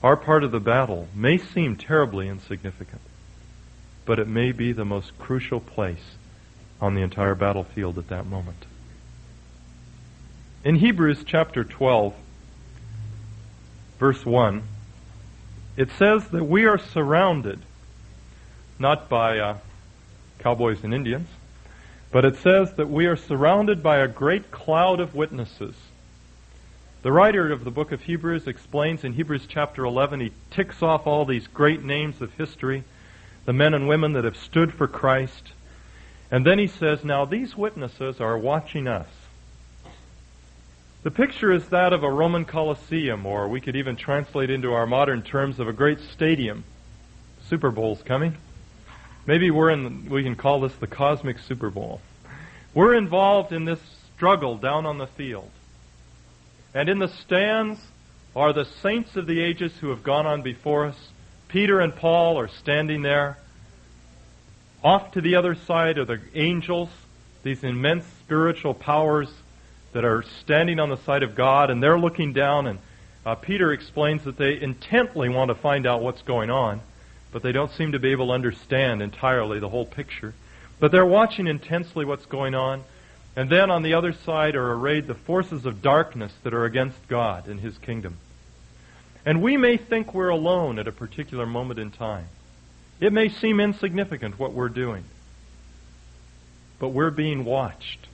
Our 0.04 0.18
part 0.18 0.44
of 0.44 0.52
the 0.52 0.60
battle 0.60 1.08
may 1.14 1.38
seem 1.38 1.76
terribly 1.76 2.28
insignificant, 2.28 3.02
but 4.06 4.18
it 4.18 4.28
may 4.28 4.52
be 4.52 4.72
the 4.72 4.86
most 4.86 5.18
crucial 5.20 5.60
place 5.60 6.16
on 6.80 6.96
the 6.96 7.02
entire 7.02 7.36
battlefield 7.36 8.00
at 8.00 8.08
that 8.08 8.26
moment. 8.26 8.66
In 10.64 10.76
Hebrews 10.76 11.24
chapter 11.26 11.64
12, 11.64 12.16
verse 14.00 14.26
1, 14.26 14.64
it 15.78 15.90
says 15.92 16.28
that 16.30 16.46
we 16.46 16.66
are 16.66 16.80
surrounded 16.80 17.60
not 18.80 19.08
by 19.08 19.38
uh, 19.38 19.58
cowboys 20.40 20.84
and 20.84 20.94
Indians, 20.94 21.28
but 22.12 22.26
it 22.26 22.36
says 22.38 22.74
that 22.74 22.90
we 22.90 23.06
are 23.06 23.16
surrounded 23.16 23.84
by 23.84 24.00
a 24.00 24.08
great 24.08 24.50
cloud 24.50 25.00
of 25.00 25.14
witnesses. 25.14 25.76
The 27.04 27.12
writer 27.12 27.52
of 27.52 27.64
the 27.64 27.72
book 27.72 27.92
of 27.92 28.04
Hebrews 28.04 28.46
explains 28.46 29.04
in 29.04 29.14
Hebrews 29.14 29.48
chapter 29.48 29.84
11, 29.86 30.20
he 30.20 30.32
ticks 30.52 30.84
off 30.84 31.08
all 31.08 31.26
these 31.26 31.48
great 31.48 31.84
names 31.84 32.22
of 32.22 32.32
history, 32.36 32.84
the 33.46 33.54
men 33.54 33.74
and 33.74 33.88
women 33.88 34.14
that 34.14 34.24
have 34.24 34.38
stood 34.38 34.72
for 34.72 34.88
Christ. 34.88 35.54
And 36.30 36.46
then 36.46 36.60
he 36.60 36.68
says, 36.68 37.04
Now 37.04 37.26
these 37.26 37.58
witnesses 37.58 38.22
are 38.22 38.38
watching 38.38 38.88
us. 38.88 39.08
The 41.02 41.10
picture 41.10 41.52
is 41.52 41.70
that 41.70 41.92
of 41.92 42.04
a 42.04 42.12
Roman 42.12 42.46
Colosseum, 42.46 43.26
or 43.26 43.48
we 43.48 43.62
could 43.62 43.76
even 43.76 43.96
translate 43.96 44.52
into 44.52 44.72
our 44.72 44.86
modern 44.86 45.24
terms 45.24 45.60
of 45.60 45.68
a 45.68 45.74
great 45.74 46.00
stadium. 46.00 46.64
Super 47.50 47.72
Bowl's 47.72 48.04
coming. 48.04 48.38
Maybe 49.26 49.50
we're 49.50 49.72
in, 49.72 50.08
we 50.08 50.22
can 50.22 50.36
call 50.36 50.60
this 50.60 50.76
the 50.76 50.86
cosmic 50.86 51.40
Super 51.40 51.72
Bowl. 51.72 52.00
We're 52.76 52.94
involved 52.94 53.52
in 53.52 53.66
this 53.66 53.80
struggle 54.16 54.56
down 54.58 54.86
on 54.86 55.00
the 55.00 55.08
field. 55.08 55.50
And 56.74 56.88
in 56.88 57.00
the 57.00 57.08
stands 57.08 57.80
are 58.36 58.54
the 58.54 58.66
saints 58.66 59.16
of 59.16 59.28
the 59.28 59.42
ages 59.42 59.74
who 59.80 59.90
have 59.90 60.04
gone 60.04 60.26
on 60.26 60.42
before 60.42 60.86
us. 60.86 60.98
Peter 61.50 61.82
and 61.82 61.94
Paul 61.94 62.40
are 62.40 62.48
standing 62.48 63.02
there. 63.02 63.38
Off 64.84 65.12
to 65.12 65.22
the 65.22 65.36
other 65.36 65.54
side 65.54 65.98
are 65.98 66.06
the 66.06 66.22
angels, 66.34 66.90
these 67.44 67.64
immense 67.64 68.06
spiritual 68.22 68.74
powers 68.74 69.30
that 69.92 70.06
are 70.06 70.24
standing 70.42 70.80
on 70.80 70.90
the 70.90 70.98
side 70.98 71.24
of 71.24 71.36
God, 71.36 71.70
and 71.70 71.84
they're 71.84 72.00
looking 72.00 72.32
down, 72.32 72.68
and 72.68 72.80
uh, 73.26 73.36
Peter 73.36 73.74
explains 73.74 74.24
that 74.24 74.38
they 74.38 74.60
intently 74.60 75.30
want 75.30 75.50
to 75.50 75.56
find 75.56 75.86
out 75.86 76.02
what's 76.02 76.22
going 76.22 76.50
on, 76.50 76.82
but 77.32 77.44
they 77.44 77.52
don't 77.52 77.72
seem 77.72 77.92
to 77.92 78.00
be 78.00 78.12
able 78.12 78.28
to 78.28 78.34
understand 78.34 79.02
entirely 79.02 79.60
the 79.60 79.70
whole 79.70 79.86
picture. 79.86 80.34
But 80.80 80.92
they're 80.92 81.06
watching 81.06 81.48
intensely 81.48 82.06
what's 82.06 82.26
going 82.26 82.56
on, 82.56 82.84
and 83.36 83.50
then 83.50 83.72
on 83.72 83.84
the 83.84 83.94
other 83.94 84.14
side 84.14 84.56
are 84.56 84.74
arrayed 84.74 85.08
the 85.08 85.16
forces 85.16 85.66
of 85.66 85.82
darkness 85.82 86.34
that 86.44 86.54
are 86.54 86.66
against 86.66 87.08
God 87.08 87.48
and 87.48 87.60
His 87.60 87.78
kingdom. 87.78 88.18
And 89.26 89.42
we 89.42 89.56
may 89.58 89.78
think 89.78 90.14
we're 90.14 90.30
alone 90.30 90.80
at 90.80 90.88
a 90.88 90.92
particular 90.92 91.46
moment 91.46 91.80
in 91.80 91.92
time. 91.92 92.28
It 93.00 93.14
may 93.14 93.30
seem 93.30 93.60
insignificant 93.60 94.38
what 94.40 94.54
we're 94.54 94.70
doing, 94.70 95.04
but 96.80 96.90
we're 96.90 97.12
being 97.12 97.46
watched. 97.46 98.08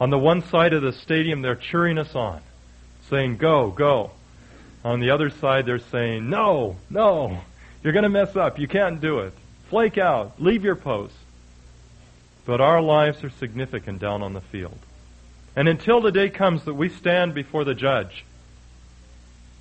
On 0.00 0.10
the 0.10 0.18
one 0.18 0.42
side 0.42 0.72
of 0.72 0.82
the 0.82 0.92
stadium, 0.92 1.40
they're 1.40 1.54
cheering 1.54 1.98
us 1.98 2.14
on, 2.14 2.40
saying, 3.08 3.36
Go, 3.36 3.70
go. 3.70 4.10
On 4.84 5.00
the 5.00 5.10
other 5.10 5.30
side, 5.30 5.66
they're 5.66 5.78
saying, 5.78 6.28
No, 6.28 6.76
no, 6.90 7.40
you're 7.82 7.92
going 7.92 8.02
to 8.02 8.08
mess 8.08 8.36
up. 8.36 8.58
You 8.58 8.68
can't 8.68 9.00
do 9.00 9.20
it. 9.20 9.32
Flake 9.70 9.98
out. 9.98 10.40
Leave 10.40 10.64
your 10.64 10.76
post. 10.76 11.14
But 12.44 12.60
our 12.60 12.80
lives 12.80 13.24
are 13.24 13.30
significant 13.30 14.00
down 14.00 14.22
on 14.22 14.32
the 14.32 14.40
field. 14.40 14.78
And 15.56 15.68
until 15.68 16.00
the 16.00 16.12
day 16.12 16.30
comes 16.30 16.64
that 16.64 16.74
we 16.74 16.88
stand 16.88 17.34
before 17.34 17.64
the 17.64 17.74
judge, 17.74 18.24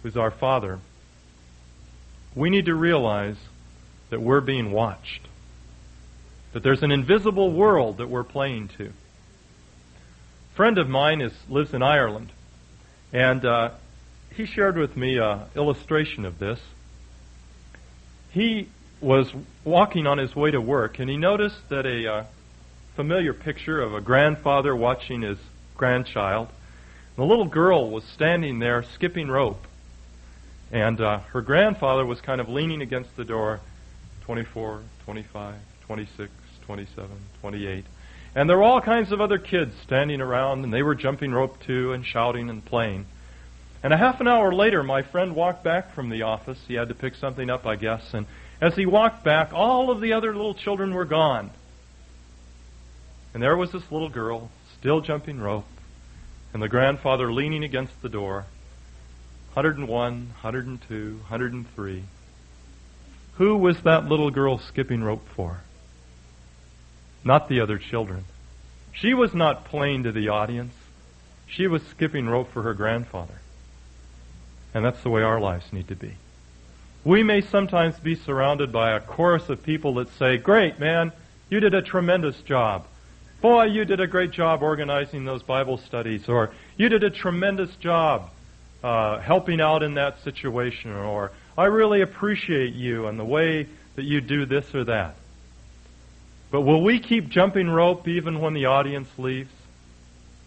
who's 0.02 0.18
our 0.18 0.32
Father, 0.32 0.80
we 2.36 2.50
need 2.50 2.66
to 2.66 2.76
realize 2.76 3.38
that 4.10 4.22
we're 4.22 4.42
being 4.42 4.72
watched. 4.72 5.22
That 6.52 6.64
there's 6.64 6.84
an 6.84 6.92
invisible 6.92 7.52
world 7.52 7.98
that 7.98 8.10
we're 8.10 8.24
playing 8.24 8.70
to 8.78 8.86
A 8.86 10.56
friend 10.56 10.78
of 10.78 10.90
mine 10.90 11.22
is 11.22 11.34
lives 11.48 11.74
in 11.74 11.82
Ireland, 11.82 12.32
and 13.12 13.46
uh, 13.46 13.72
he 14.36 14.46
shared 14.46 14.78
with 14.78 14.98
me 14.98 15.18
an 15.18 15.42
illustration 15.56 16.26
of 16.26 16.40
this. 16.40 16.60
He 18.32 18.70
was 19.00 19.32
walking 19.64 20.08
on 20.08 20.18
his 20.18 20.36
way 20.36 20.52
to 20.52 20.62
work, 20.62 21.00
and 21.00 21.10
he 21.10 21.18
noticed 21.18 21.70
that 21.70 21.86
a 21.86 22.12
uh, 22.12 22.24
familiar 22.96 23.34
picture 23.34 23.82
of 23.82 23.96
a 23.96 24.02
grandfather 24.02 24.76
watching 24.76 25.24
his 25.24 25.40
grandchild. 25.76 26.48
The 27.16 27.24
little 27.24 27.46
girl 27.46 27.90
was 27.90 28.04
standing 28.04 28.60
there 28.60 28.84
skipping 28.84 29.30
rope, 29.30 29.66
and 30.72 31.02
uh, 31.02 31.20
her 31.32 31.42
grandfather 31.42 32.06
was 32.06 32.22
kind 32.22 32.40
of 32.40 32.50
leaning 32.50 32.82
against 32.82 33.16
the 33.16 33.26
door, 33.26 33.62
24, 34.26 34.82
25, 35.06 35.56
26, 35.88 36.32
27, 36.66 37.10
28. 37.42 37.86
And 38.36 38.50
there 38.50 38.58
were 38.58 38.64
all 38.64 38.82
kinds 38.82 39.12
of 39.12 39.22
other 39.22 39.40
kids 39.40 39.74
standing 39.84 40.22
around, 40.22 40.64
and 40.64 40.74
they 40.74 40.84
were 40.84 40.96
jumping 40.96 41.32
rope 41.32 41.60
too, 41.66 41.94
and 41.94 42.06
shouting 42.06 42.50
and 42.50 42.64
playing. 42.64 43.06
And 43.82 43.92
a 43.92 43.98
half 43.98 44.22
an 44.22 44.28
hour 44.28 44.54
later, 44.54 44.84
my 44.84 45.02
friend 45.02 45.36
walked 45.36 45.64
back 45.64 45.94
from 45.94 46.10
the 46.10 46.22
office. 46.22 46.60
He 46.68 46.76
had 46.76 46.90
to 46.90 46.96
pick 46.96 47.16
something 47.16 47.50
up, 47.50 47.66
I 47.66 47.76
guess. 47.76 48.14
And 48.14 48.28
as 48.62 48.76
he 48.76 48.86
walked 48.86 49.24
back, 49.24 49.52
all 49.52 49.90
of 49.90 50.00
the 50.00 50.14
other 50.14 50.34
little 50.34 50.54
children 50.54 50.94
were 50.94 51.06
gone. 51.06 51.52
And 53.34 53.42
there 53.42 53.58
was 53.58 53.72
this 53.72 53.92
little 53.92 54.10
girl, 54.10 54.50
still 54.80 55.02
jumping 55.02 55.40
rope, 55.40 55.66
and 56.54 56.62
the 56.62 56.70
grandfather 56.70 57.32
leaning 57.32 57.64
against 57.64 58.02
the 58.02 58.10
door. 58.10 58.46
101, 59.54 59.88
102, 59.88 61.16
103. 61.16 62.04
Who 63.38 63.58
was 63.58 63.82
that 63.82 64.06
little 64.06 64.30
girl 64.30 64.60
skipping 64.60 65.04
rope 65.04 65.28
for? 65.36 65.62
Not 67.24 67.50
the 67.50 67.62
other 67.62 67.78
children. 67.78 68.26
She 68.92 69.14
was 69.14 69.34
not 69.34 69.66
playing 69.66 70.04
to 70.04 70.12
the 70.12 70.30
audience. 70.30 70.74
She 71.48 71.68
was 71.68 71.82
skipping 71.84 72.28
rope 72.28 72.52
for 72.52 72.62
her 72.62 72.74
grandfather. 72.74 73.42
And 74.74 74.86
that's 74.86 75.02
the 75.02 75.10
way 75.10 75.24
our 75.24 75.40
lives 75.40 75.72
need 75.72 75.88
to 75.88 75.96
be. 75.96 76.14
We 77.04 77.24
may 77.24 77.42
sometimes 77.42 78.00
be 78.00 78.16
surrounded 78.16 78.72
by 78.72 78.92
a 78.92 79.00
chorus 79.00 79.50
of 79.50 79.64
people 79.64 79.96
that 79.96 80.10
say, 80.18 80.38
Great, 80.38 80.80
man, 80.80 81.12
you 81.50 81.60
did 81.60 81.74
a 81.74 81.82
tremendous 81.82 82.40
job. 82.42 82.86
Boy, 83.44 83.66
you 83.66 83.84
did 83.84 84.00
a 84.00 84.08
great 84.08 84.32
job 84.32 84.64
organizing 84.64 85.26
those 85.26 85.44
Bible 85.44 85.78
studies, 85.78 86.30
or 86.30 86.52
you 86.78 86.88
did 86.88 87.04
a 87.04 87.10
tremendous 87.10 87.76
job 87.76 88.30
uh, 88.82 89.20
helping 89.20 89.60
out 89.60 89.84
in 89.84 89.96
that 89.96 90.24
situation, 90.24 90.94
or 90.94 91.30
I 91.58 91.66
really 91.66 92.00
appreciate 92.00 92.74
you 92.74 93.08
and 93.08 93.20
the 93.20 93.26
way 93.26 93.68
that 93.98 94.04
you 94.06 94.22
do 94.22 94.46
this 94.46 94.74
or 94.74 94.86
that. 94.86 95.18
But 96.52 96.62
will 96.62 96.82
we 96.86 97.02
keep 97.02 97.28
jumping 97.28 97.70
rope 97.70 98.08
even 98.08 98.40
when 98.40 98.54
the 98.54 98.68
audience 98.68 99.10
leaves? 99.18 99.52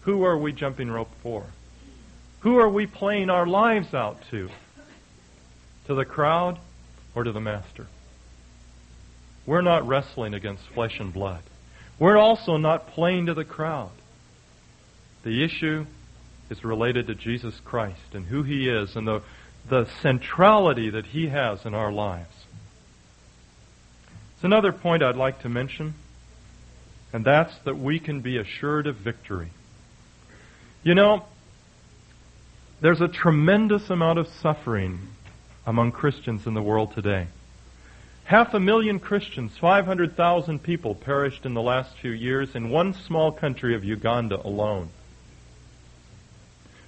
Who 0.01 0.23
are 0.23 0.35
we 0.35 0.51
jumping 0.51 0.89
rope 0.89 1.11
for? 1.21 1.45
Who 2.39 2.57
are 2.57 2.69
we 2.69 2.87
playing 2.87 3.29
our 3.29 3.45
lives 3.45 3.93
out 3.93 4.23
to? 4.31 4.49
To 5.85 5.93
the 5.93 6.03
crowd 6.03 6.57
or 7.13 7.25
to 7.25 7.31
the 7.31 7.41
master? 7.41 7.85
We're 9.45 9.61
not 9.61 9.87
wrestling 9.87 10.33
against 10.33 10.63
flesh 10.69 10.99
and 10.99 11.13
blood. 11.13 11.43
We're 11.99 12.17
also 12.17 12.57
not 12.57 12.89
playing 12.89 13.25
to 13.25 13.33
the 13.33 13.45
crowd. 13.45 13.91
The 15.23 15.43
issue 15.43 15.85
is 16.49 16.63
related 16.63 17.07
to 17.07 17.15
Jesus 17.15 17.59
Christ 17.65 18.13
and 18.13 18.25
who 18.25 18.43
He 18.43 18.69
is 18.69 18.95
and 18.95 19.07
the, 19.07 19.21
the 19.67 19.87
centrality 20.01 20.89
that 20.89 21.07
He 21.07 21.27
has 21.27 21.65
in 21.65 21.73
our 21.73 21.91
lives. 21.91 22.33
It's 24.35 24.43
another 24.43 24.71
point 24.71 25.01
I'd 25.01 25.15
like 25.15 25.41
to 25.41 25.49
mention, 25.49 25.95
and 27.11 27.25
that's 27.25 27.57
that 27.65 27.77
we 27.77 27.99
can 27.99 28.21
be 28.21 28.37
assured 28.37 28.85
of 28.85 28.95
victory. 28.97 29.49
You 30.83 30.93
know, 30.93 31.25
there's 32.79 33.01
a 33.01 33.07
tremendous 33.07 33.89
amount 33.89 34.19
of 34.19 34.27
suffering 34.27 34.99
among 35.65 35.91
Christians 35.91 36.45
in 36.45 36.53
the 36.53 36.61
world 36.61 36.93
today. 36.93 37.27
Half 38.27 38.53
a 38.53 38.59
million 38.59 38.99
Christians, 38.99 39.53
500,000 39.57 40.61
people 40.61 40.93
perished 40.93 41.45
in 41.45 41.53
the 41.53 41.61
last 41.61 41.95
few 41.95 42.11
years 42.11 42.55
in 42.55 42.69
one 42.69 42.93
small 42.93 43.31
country 43.31 43.73
of 43.73 43.85
Uganda 43.85 44.45
alone. 44.45 44.89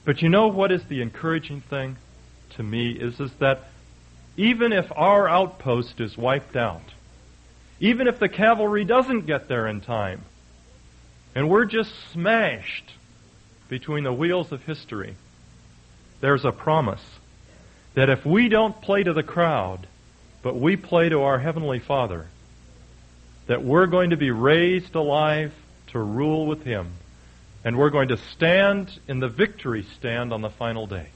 But 0.04 0.21
you 0.21 0.28
know 0.28 0.49
what 0.49 0.69
is 0.69 0.84
the 0.84 1.02
encouraging 1.02 1.62
thing 1.62 1.95
to 2.58 2.63
me 2.63 2.91
is, 2.91 3.21
is 3.21 3.32
that 3.39 3.69
even 4.36 4.73
if 4.73 4.91
our 4.93 5.30
outpost 5.30 6.02
is 6.02 6.17
wiped 6.17 6.58
out, 6.58 6.91
even 7.80 8.10
if 8.10 8.19
the 8.19 8.28
cavalry 8.28 8.84
doesn't 8.84 9.25
get 9.25 9.47
there 9.47 9.65
in 9.65 9.80
time, 9.80 10.25
and 11.36 11.49
we're 11.49 11.63
just 11.63 11.93
smashed 12.12 12.91
between 13.69 14.04
the 14.04 14.12
wheels 14.12 14.52
of 14.52 14.62
history, 14.63 15.15
there's 16.19 16.43
a 16.43 16.52
promise 16.52 17.06
that 17.93 18.10
if 18.10 18.25
we 18.25 18.49
don't 18.49 18.82
play 18.82 19.04
to 19.04 19.13
the 19.13 19.23
crowd, 19.23 19.88
but 20.41 20.60
we 20.60 20.75
play 20.75 21.10
to 21.10 21.21
our 21.21 21.39
Heavenly 21.39 21.80
Father, 21.80 22.28
that 23.47 23.63
we're 23.63 23.88
going 23.88 24.12
to 24.12 24.17
be 24.17 24.32
raised 24.32 24.95
alive 24.95 25.54
to 25.88 25.99
rule 25.99 26.45
with 26.45 26.63
Him, 26.63 26.93
and 27.63 27.78
we're 27.78 27.89
going 27.89 28.10
to 28.10 28.17
stand 28.17 28.91
in 29.08 29.19
the 29.19 29.28
victory 29.28 29.86
stand 29.97 30.32
on 30.32 30.41
the 30.41 30.49
final 30.49 30.88
day. 30.88 31.08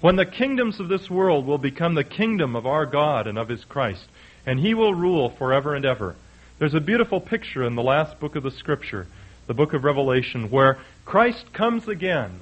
When 0.00 0.16
the 0.16 0.26
kingdoms 0.26 0.80
of 0.80 0.88
this 0.88 1.08
world 1.08 1.46
will 1.46 1.58
become 1.58 1.94
the 1.94 2.04
kingdom 2.04 2.56
of 2.56 2.66
our 2.66 2.86
God 2.86 3.26
and 3.26 3.38
of 3.38 3.48
His 3.48 3.64
Christ, 3.64 4.06
and 4.44 4.58
He 4.58 4.74
will 4.74 4.94
rule 4.94 5.30
forever 5.30 5.74
and 5.74 5.84
ever. 5.84 6.16
There's 6.58 6.74
a 6.74 6.80
beautiful 6.80 7.20
picture 7.20 7.64
in 7.64 7.74
the 7.74 7.82
last 7.82 8.18
book 8.18 8.36
of 8.36 8.42
the 8.42 8.50
Scripture, 8.50 9.06
the 9.46 9.54
book 9.54 9.72
of 9.72 9.84
Revelation, 9.84 10.50
where 10.50 10.78
Christ 11.04 11.52
comes 11.52 11.86
again 11.86 12.40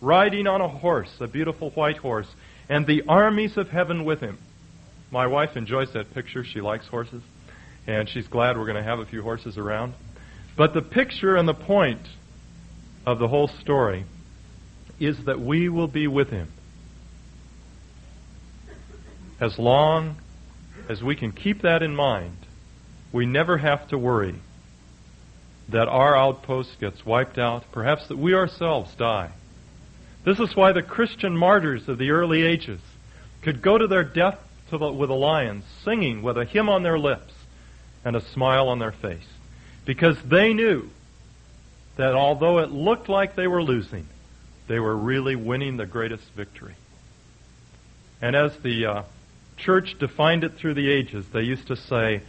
riding 0.00 0.46
on 0.46 0.60
a 0.60 0.68
horse, 0.68 1.12
a 1.20 1.26
beautiful 1.26 1.70
white 1.70 1.96
horse, 1.96 2.28
and 2.68 2.86
the 2.86 3.02
armies 3.08 3.56
of 3.56 3.70
heaven 3.70 4.04
with 4.04 4.20
him. 4.20 4.38
My 5.10 5.26
wife 5.26 5.56
enjoys 5.56 5.92
that 5.92 6.12
picture. 6.12 6.44
She 6.44 6.60
likes 6.60 6.86
horses, 6.86 7.22
and 7.86 8.08
she's 8.08 8.28
glad 8.28 8.58
we're 8.58 8.66
going 8.66 8.76
to 8.76 8.82
have 8.82 8.98
a 8.98 9.06
few 9.06 9.22
horses 9.22 9.56
around. 9.56 9.94
But 10.56 10.74
the 10.74 10.82
picture 10.82 11.36
and 11.36 11.48
the 11.48 11.54
point 11.54 12.02
of 13.06 13.18
the 13.18 13.28
whole 13.28 13.48
story 13.48 14.04
is 15.00 15.24
that 15.24 15.40
we 15.40 15.68
will 15.68 15.88
be 15.88 16.06
with 16.06 16.30
him 16.30 16.48
as 19.40 19.58
long 19.58 20.16
as 20.88 21.02
we 21.02 21.14
can 21.14 21.32
keep 21.32 21.62
that 21.62 21.82
in 21.82 21.94
mind. 21.94 22.36
We 23.12 23.24
never 23.24 23.58
have 23.58 23.88
to 23.88 23.98
worry 23.98 24.34
that 25.68 25.88
our 25.88 26.16
outpost 26.16 26.80
gets 26.80 27.04
wiped 27.04 27.38
out, 27.38 27.64
perhaps 27.72 28.08
that 28.08 28.18
we 28.18 28.34
ourselves 28.34 28.94
die. 28.96 29.30
This 30.24 30.40
is 30.40 30.56
why 30.56 30.72
the 30.72 30.82
Christian 30.82 31.36
martyrs 31.36 31.88
of 31.88 31.98
the 31.98 32.10
early 32.10 32.42
ages 32.42 32.80
could 33.42 33.62
go 33.62 33.78
to 33.78 33.86
their 33.86 34.04
death 34.04 34.38
the, 34.76 34.92
with 34.92 35.08
the 35.08 35.14
lions, 35.14 35.64
singing 35.84 36.20
with 36.20 36.36
a 36.36 36.44
hymn 36.44 36.68
on 36.68 36.82
their 36.82 36.98
lips 36.98 37.32
and 38.04 38.14
a 38.14 38.20
smile 38.20 38.68
on 38.68 38.78
their 38.78 38.92
face. 38.92 39.26
Because 39.86 40.20
they 40.22 40.52
knew 40.52 40.90
that 41.96 42.14
although 42.14 42.58
it 42.58 42.70
looked 42.70 43.08
like 43.08 43.34
they 43.34 43.46
were 43.46 43.62
losing, 43.62 44.06
they 44.66 44.78
were 44.78 44.96
really 44.96 45.34
winning 45.34 45.78
the 45.78 45.86
greatest 45.86 46.24
victory. 46.36 46.74
And 48.20 48.36
as 48.36 48.56
the 48.58 48.84
uh, 48.84 49.02
church 49.56 49.98
defined 49.98 50.44
it 50.44 50.56
through 50.56 50.74
the 50.74 50.90
ages, 50.90 51.24
they 51.32 51.42
used 51.42 51.68
to 51.68 51.76
say, 51.76 52.22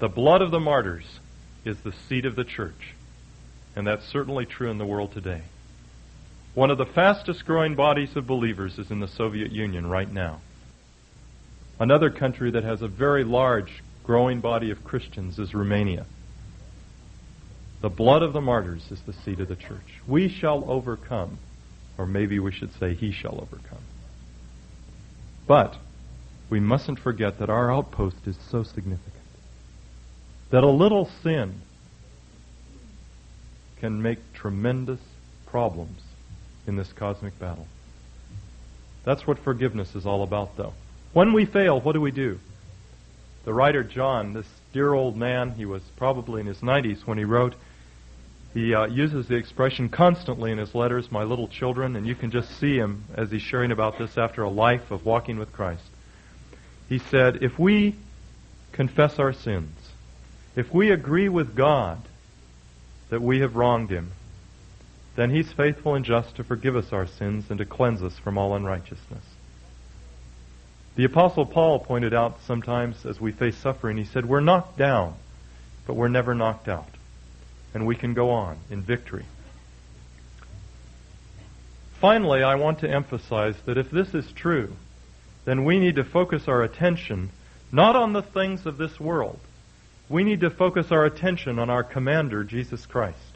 the 0.00 0.08
blood 0.08 0.42
of 0.42 0.50
the 0.50 0.60
martyrs 0.60 1.20
is 1.64 1.78
the 1.78 1.92
seed 2.08 2.26
of 2.26 2.34
the 2.34 2.44
church. 2.44 2.94
And 3.76 3.86
that's 3.86 4.04
certainly 4.06 4.46
true 4.46 4.70
in 4.70 4.78
the 4.78 4.86
world 4.86 5.12
today. 5.12 5.42
One 6.54 6.70
of 6.70 6.78
the 6.78 6.86
fastest 6.86 7.44
growing 7.46 7.74
bodies 7.74 8.14
of 8.16 8.26
believers 8.26 8.78
is 8.78 8.90
in 8.90 9.00
the 9.00 9.08
Soviet 9.08 9.50
Union 9.50 9.86
right 9.86 10.10
now. 10.10 10.40
Another 11.78 12.10
country 12.10 12.50
that 12.52 12.64
has 12.64 12.82
a 12.82 12.88
very 12.88 13.24
large 13.24 13.82
growing 14.04 14.40
body 14.40 14.70
of 14.70 14.84
Christians 14.84 15.38
is 15.38 15.54
Romania. 15.54 16.06
The 17.80 17.90
blood 17.90 18.22
of 18.22 18.32
the 18.32 18.40
martyrs 18.40 18.90
is 18.90 19.00
the 19.02 19.12
seed 19.12 19.40
of 19.40 19.48
the 19.48 19.56
church. 19.56 20.00
We 20.06 20.28
shall 20.28 20.64
overcome, 20.70 21.38
or 21.98 22.06
maybe 22.06 22.38
we 22.38 22.52
should 22.52 22.72
say, 22.78 22.94
He 22.94 23.12
shall 23.12 23.40
overcome. 23.40 23.82
But 25.46 25.76
we 26.48 26.60
mustn't 26.60 26.98
forget 27.00 27.38
that 27.40 27.50
our 27.50 27.72
outpost 27.72 28.16
is 28.26 28.36
so 28.50 28.62
significant. 28.62 29.12
That 30.50 30.62
a 30.62 30.70
little 30.70 31.10
sin 31.22 31.60
can 33.80 34.00
make 34.00 34.18
tremendous 34.32 35.00
problems 35.46 36.00
in 36.66 36.76
this 36.76 36.92
cosmic 36.92 37.38
battle. 37.38 37.66
That's 39.04 39.26
what 39.26 39.38
forgiveness 39.38 39.94
is 39.94 40.06
all 40.06 40.22
about, 40.22 40.56
though. 40.56 40.72
When 41.14 41.32
we 41.32 41.44
fail, 41.44 41.80
what 41.80 41.92
do 41.92 42.00
we 42.00 42.10
do? 42.10 42.40
The 43.44 43.54
writer 43.54 43.84
John, 43.84 44.32
this 44.32 44.48
dear 44.72 44.92
old 44.92 45.16
man, 45.16 45.52
he 45.52 45.64
was 45.64 45.82
probably 45.96 46.40
in 46.40 46.46
his 46.48 46.58
90s 46.58 47.06
when 47.06 47.18
he 47.18 47.24
wrote, 47.24 47.54
he 48.52 48.74
uh, 48.74 48.86
uses 48.86 49.28
the 49.28 49.36
expression 49.36 49.88
constantly 49.88 50.50
in 50.50 50.58
his 50.58 50.74
letters, 50.74 51.12
my 51.12 51.22
little 51.22 51.46
children, 51.46 51.94
and 51.94 52.04
you 52.04 52.16
can 52.16 52.32
just 52.32 52.58
see 52.58 52.76
him 52.76 53.04
as 53.14 53.30
he's 53.30 53.42
sharing 53.42 53.70
about 53.70 53.96
this 53.96 54.18
after 54.18 54.42
a 54.42 54.50
life 54.50 54.90
of 54.90 55.06
walking 55.06 55.38
with 55.38 55.52
Christ. 55.52 55.84
He 56.88 56.98
said, 56.98 57.44
if 57.44 57.60
we 57.60 57.94
confess 58.72 59.20
our 59.20 59.32
sins, 59.32 59.76
if 60.56 60.74
we 60.74 60.90
agree 60.90 61.28
with 61.28 61.54
God 61.54 62.00
that 63.10 63.22
we 63.22 63.38
have 63.38 63.54
wronged 63.54 63.90
him, 63.90 64.10
then 65.14 65.30
he's 65.30 65.52
faithful 65.52 65.94
and 65.94 66.04
just 66.04 66.34
to 66.36 66.44
forgive 66.44 66.74
us 66.74 66.92
our 66.92 67.06
sins 67.06 67.44
and 67.50 67.58
to 67.58 67.64
cleanse 67.64 68.02
us 68.02 68.18
from 68.18 68.36
all 68.36 68.56
unrighteousness. 68.56 69.24
The 70.96 71.04
Apostle 71.04 71.46
Paul 71.46 71.80
pointed 71.80 72.14
out 72.14 72.38
sometimes 72.46 73.04
as 73.04 73.20
we 73.20 73.32
face 73.32 73.56
suffering, 73.56 73.96
he 73.96 74.04
said, 74.04 74.26
We're 74.26 74.40
knocked 74.40 74.78
down, 74.78 75.14
but 75.86 75.94
we're 75.94 76.08
never 76.08 76.34
knocked 76.34 76.68
out. 76.68 76.88
And 77.72 77.86
we 77.86 77.96
can 77.96 78.14
go 78.14 78.30
on 78.30 78.58
in 78.70 78.82
victory. 78.82 79.24
Finally, 82.00 82.42
I 82.42 82.54
want 82.54 82.80
to 82.80 82.88
emphasize 82.90 83.56
that 83.66 83.78
if 83.78 83.90
this 83.90 84.14
is 84.14 84.30
true, 84.32 84.72
then 85.44 85.64
we 85.64 85.80
need 85.80 85.96
to 85.96 86.04
focus 86.04 86.46
our 86.46 86.62
attention 86.62 87.30
not 87.72 87.96
on 87.96 88.12
the 88.12 88.22
things 88.22 88.66
of 88.66 88.78
this 88.78 89.00
world. 89.00 89.40
We 90.08 90.22
need 90.22 90.40
to 90.40 90.50
focus 90.50 90.92
our 90.92 91.04
attention 91.04 91.58
on 91.58 91.70
our 91.70 91.82
commander, 91.82 92.44
Jesus 92.44 92.86
Christ. 92.86 93.33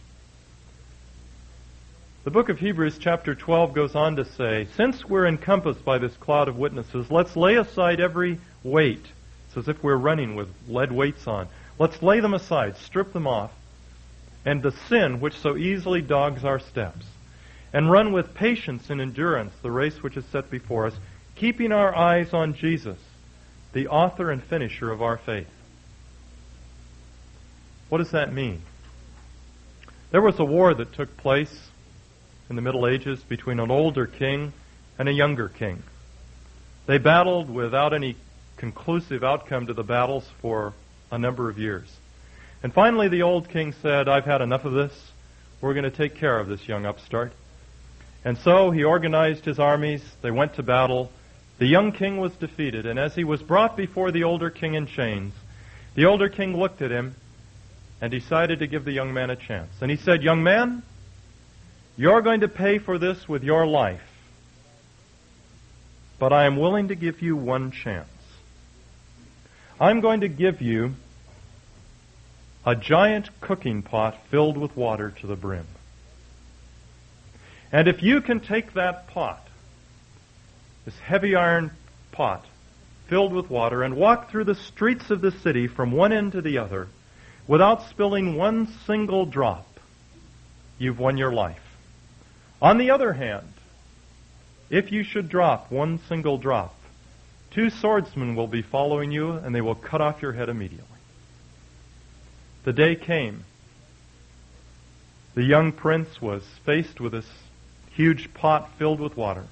The 2.28 2.34
book 2.34 2.50
of 2.50 2.58
Hebrews, 2.58 2.98
chapter 2.98 3.34
12, 3.34 3.72
goes 3.72 3.94
on 3.94 4.16
to 4.16 4.24
say, 4.26 4.68
Since 4.76 5.02
we're 5.02 5.26
encompassed 5.26 5.82
by 5.82 5.96
this 5.96 6.14
cloud 6.18 6.46
of 6.46 6.58
witnesses, 6.58 7.10
let's 7.10 7.36
lay 7.36 7.56
aside 7.56 8.00
every 8.00 8.38
weight. 8.62 9.06
It's 9.46 9.56
as 9.56 9.66
if 9.66 9.82
we're 9.82 9.96
running 9.96 10.36
with 10.36 10.50
lead 10.68 10.92
weights 10.92 11.26
on. 11.26 11.48
Let's 11.78 12.02
lay 12.02 12.20
them 12.20 12.34
aside, 12.34 12.76
strip 12.76 13.14
them 13.14 13.26
off, 13.26 13.50
and 14.44 14.62
the 14.62 14.72
sin 14.72 15.20
which 15.20 15.38
so 15.38 15.56
easily 15.56 16.02
dogs 16.02 16.44
our 16.44 16.58
steps, 16.58 17.06
and 17.72 17.90
run 17.90 18.12
with 18.12 18.34
patience 18.34 18.90
and 18.90 19.00
endurance 19.00 19.54
the 19.62 19.70
race 19.70 20.02
which 20.02 20.18
is 20.18 20.26
set 20.26 20.50
before 20.50 20.88
us, 20.88 20.94
keeping 21.34 21.72
our 21.72 21.96
eyes 21.96 22.34
on 22.34 22.52
Jesus, 22.52 22.98
the 23.72 23.88
author 23.88 24.30
and 24.30 24.44
finisher 24.44 24.90
of 24.90 25.00
our 25.00 25.16
faith. 25.16 25.48
What 27.88 27.98
does 27.98 28.10
that 28.10 28.34
mean? 28.34 28.60
There 30.10 30.20
was 30.20 30.38
a 30.38 30.44
war 30.44 30.74
that 30.74 30.92
took 30.92 31.16
place 31.16 31.70
in 32.50 32.56
the 32.56 32.62
Middle 32.62 32.86
Ages 32.86 33.20
between 33.28 33.60
an 33.60 33.70
older 33.70 34.06
king 34.06 34.52
and 34.98 35.08
a 35.08 35.12
younger 35.12 35.48
king. 35.48 35.82
They 36.86 36.98
battled 36.98 37.50
without 37.50 37.92
any 37.92 38.16
conclusive 38.56 39.22
outcome 39.22 39.66
to 39.66 39.74
the 39.74 39.82
battles 39.82 40.28
for 40.40 40.72
a 41.10 41.18
number 41.18 41.48
of 41.50 41.58
years. 41.58 41.88
And 42.62 42.72
finally, 42.72 43.08
the 43.08 43.22
old 43.22 43.48
king 43.48 43.74
said, 43.82 44.08
I've 44.08 44.24
had 44.24 44.40
enough 44.40 44.64
of 44.64 44.72
this. 44.72 44.92
We're 45.60 45.74
going 45.74 45.90
to 45.90 45.96
take 45.96 46.16
care 46.16 46.38
of 46.38 46.48
this 46.48 46.66
young 46.66 46.86
upstart. 46.86 47.32
And 48.24 48.36
so 48.38 48.70
he 48.70 48.84
organized 48.84 49.44
his 49.44 49.58
armies. 49.58 50.02
They 50.22 50.30
went 50.30 50.54
to 50.54 50.62
battle. 50.62 51.10
The 51.58 51.66
young 51.66 51.92
king 51.92 52.18
was 52.18 52.32
defeated. 52.32 52.86
And 52.86 52.98
as 52.98 53.14
he 53.14 53.24
was 53.24 53.42
brought 53.42 53.76
before 53.76 54.10
the 54.10 54.24
older 54.24 54.50
king 54.50 54.74
in 54.74 54.86
chains, 54.86 55.34
the 55.94 56.06
older 56.06 56.28
king 56.28 56.56
looked 56.56 56.82
at 56.82 56.90
him 56.90 57.14
and 58.00 58.10
decided 58.10 58.60
to 58.60 58.66
give 58.66 58.84
the 58.84 58.92
young 58.92 59.12
man 59.12 59.30
a 59.30 59.36
chance. 59.36 59.70
And 59.80 59.90
he 59.90 59.96
said, 59.96 60.22
Young 60.22 60.42
man, 60.42 60.82
you're 61.98 62.22
going 62.22 62.40
to 62.40 62.48
pay 62.48 62.78
for 62.78 62.96
this 62.96 63.28
with 63.28 63.42
your 63.42 63.66
life. 63.66 64.00
But 66.20 66.32
I 66.32 66.46
am 66.46 66.56
willing 66.56 66.88
to 66.88 66.94
give 66.94 67.20
you 67.20 67.36
one 67.36 67.72
chance. 67.72 68.08
I'm 69.80 70.00
going 70.00 70.20
to 70.20 70.28
give 70.28 70.62
you 70.62 70.94
a 72.64 72.76
giant 72.76 73.28
cooking 73.40 73.82
pot 73.82 74.16
filled 74.30 74.56
with 74.56 74.76
water 74.76 75.10
to 75.20 75.26
the 75.26 75.34
brim. 75.34 75.66
And 77.72 77.88
if 77.88 78.02
you 78.02 78.20
can 78.20 78.38
take 78.40 78.74
that 78.74 79.08
pot, 79.08 79.44
this 80.84 80.98
heavy 81.00 81.34
iron 81.34 81.72
pot 82.12 82.44
filled 83.08 83.32
with 83.32 83.50
water, 83.50 83.82
and 83.82 83.96
walk 83.96 84.30
through 84.30 84.44
the 84.44 84.54
streets 84.54 85.10
of 85.10 85.20
the 85.20 85.32
city 85.32 85.66
from 85.66 85.90
one 85.90 86.12
end 86.12 86.32
to 86.32 86.42
the 86.42 86.58
other 86.58 86.86
without 87.46 87.88
spilling 87.88 88.36
one 88.36 88.68
single 88.86 89.24
drop, 89.24 89.66
you've 90.78 90.98
won 90.98 91.16
your 91.16 91.32
life. 91.32 91.67
On 92.60 92.78
the 92.78 92.90
other 92.90 93.12
hand, 93.12 93.52
if 94.70 94.90
you 94.90 95.04
should 95.04 95.28
drop 95.28 95.70
one 95.70 96.00
single 96.08 96.38
drop, 96.38 96.74
two 97.50 97.70
swordsmen 97.70 98.34
will 98.34 98.48
be 98.48 98.62
following 98.62 99.10
you 99.12 99.32
and 99.32 99.54
they 99.54 99.60
will 99.60 99.74
cut 99.74 100.00
off 100.00 100.20
your 100.20 100.32
head 100.32 100.48
immediately. 100.48 100.86
The 102.64 102.72
day 102.72 102.96
came. 102.96 103.44
The 105.34 105.44
young 105.44 105.72
prince 105.72 106.20
was 106.20 106.42
faced 106.66 107.00
with 107.00 107.12
this 107.12 107.28
huge 107.92 108.34
pot 108.34 108.70
filled 108.78 109.00
with 109.00 109.16
water, 109.16 109.44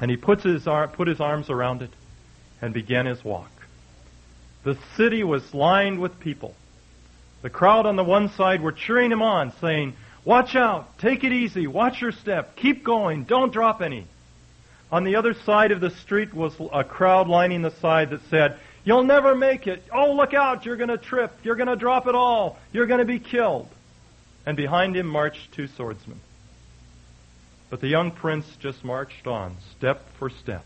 and 0.00 0.10
he 0.10 0.16
puts 0.16 0.42
his 0.42 0.66
ar- 0.66 0.88
put 0.88 1.08
his 1.08 1.20
arms 1.20 1.48
around 1.48 1.82
it 1.82 1.90
and 2.60 2.74
began 2.74 3.06
his 3.06 3.24
walk. 3.24 3.50
The 4.64 4.76
city 4.96 5.22
was 5.22 5.54
lined 5.54 6.00
with 6.00 6.18
people. 6.18 6.54
The 7.42 7.50
crowd 7.50 7.86
on 7.86 7.96
the 7.96 8.04
one 8.04 8.30
side 8.30 8.60
were 8.60 8.72
cheering 8.72 9.12
him 9.12 9.22
on, 9.22 9.52
saying, 9.60 9.94
Watch 10.24 10.56
out, 10.56 10.98
take 10.98 11.22
it 11.22 11.32
easy, 11.32 11.66
watch 11.66 12.00
your 12.00 12.12
step, 12.12 12.56
keep 12.56 12.82
going, 12.82 13.24
don't 13.24 13.52
drop 13.52 13.82
any. 13.82 14.06
On 14.90 15.04
the 15.04 15.16
other 15.16 15.34
side 15.34 15.70
of 15.70 15.80
the 15.80 15.90
street 15.90 16.32
was 16.32 16.54
a 16.72 16.84
crowd 16.84 17.28
lining 17.28 17.62
the 17.62 17.70
side 17.72 18.10
that 18.10 18.20
said, 18.30 18.58
You'll 18.84 19.04
never 19.04 19.34
make 19.34 19.66
it. 19.66 19.82
Oh, 19.90 20.12
look 20.12 20.34
out. 20.34 20.66
You're 20.66 20.76
going 20.76 20.90
to 20.90 20.98
trip. 20.98 21.32
You're 21.42 21.56
going 21.56 21.68
to 21.68 21.76
drop 21.76 22.06
it 22.06 22.14
all. 22.14 22.58
You're 22.70 22.86
going 22.86 22.98
to 22.98 23.06
be 23.06 23.18
killed. 23.18 23.68
And 24.44 24.56
behind 24.58 24.94
him 24.94 25.06
marched 25.06 25.52
two 25.52 25.68
swordsmen. 25.68 26.20
But 27.70 27.80
the 27.80 27.88
young 27.88 28.10
prince 28.10 28.46
just 28.60 28.84
marched 28.84 29.26
on, 29.26 29.56
step 29.76 30.02
for 30.18 30.28
step. 30.28 30.64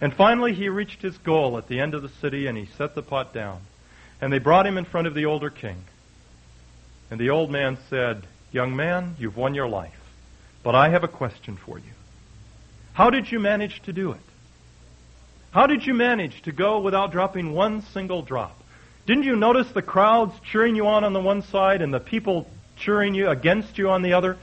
And 0.00 0.14
finally 0.14 0.54
he 0.54 0.70
reached 0.70 1.02
his 1.02 1.18
goal 1.18 1.58
at 1.58 1.68
the 1.68 1.80
end 1.80 1.94
of 1.94 2.02
the 2.02 2.08
city 2.08 2.46
and 2.46 2.56
he 2.56 2.66
set 2.78 2.94
the 2.94 3.02
pot 3.02 3.34
down. 3.34 3.60
And 4.20 4.32
they 4.32 4.38
brought 4.38 4.66
him 4.66 4.78
in 4.78 4.86
front 4.86 5.06
of 5.06 5.14
the 5.14 5.26
older 5.26 5.50
king. 5.50 5.76
And 7.10 7.20
the 7.20 7.30
old 7.30 7.50
man 7.50 7.76
said, 7.90 8.26
Young 8.52 8.74
man, 8.74 9.16
you've 9.18 9.36
won 9.36 9.54
your 9.54 9.68
life. 9.68 9.92
But 10.62 10.74
I 10.74 10.90
have 10.90 11.04
a 11.04 11.08
question 11.08 11.56
for 11.56 11.78
you. 11.78 11.92
How 12.92 13.10
did 13.10 13.30
you 13.30 13.38
manage 13.38 13.82
to 13.82 13.92
do 13.92 14.12
it? 14.12 14.20
How 15.50 15.66
did 15.66 15.86
you 15.86 15.94
manage 15.94 16.42
to 16.42 16.52
go 16.52 16.80
without 16.80 17.12
dropping 17.12 17.52
one 17.52 17.82
single 17.82 18.22
drop? 18.22 18.58
Didn't 19.06 19.24
you 19.24 19.36
notice 19.36 19.70
the 19.72 19.82
crowds 19.82 20.34
cheering 20.50 20.76
you 20.76 20.86
on 20.86 21.04
on 21.04 21.12
the 21.12 21.20
one 21.20 21.42
side 21.42 21.80
and 21.80 21.92
the 21.92 22.00
people 22.00 22.46
cheering 22.76 23.14
you 23.14 23.28
against 23.28 23.78
you 23.78 23.88
on 23.90 24.02
the 24.02 24.12
other? 24.12 24.36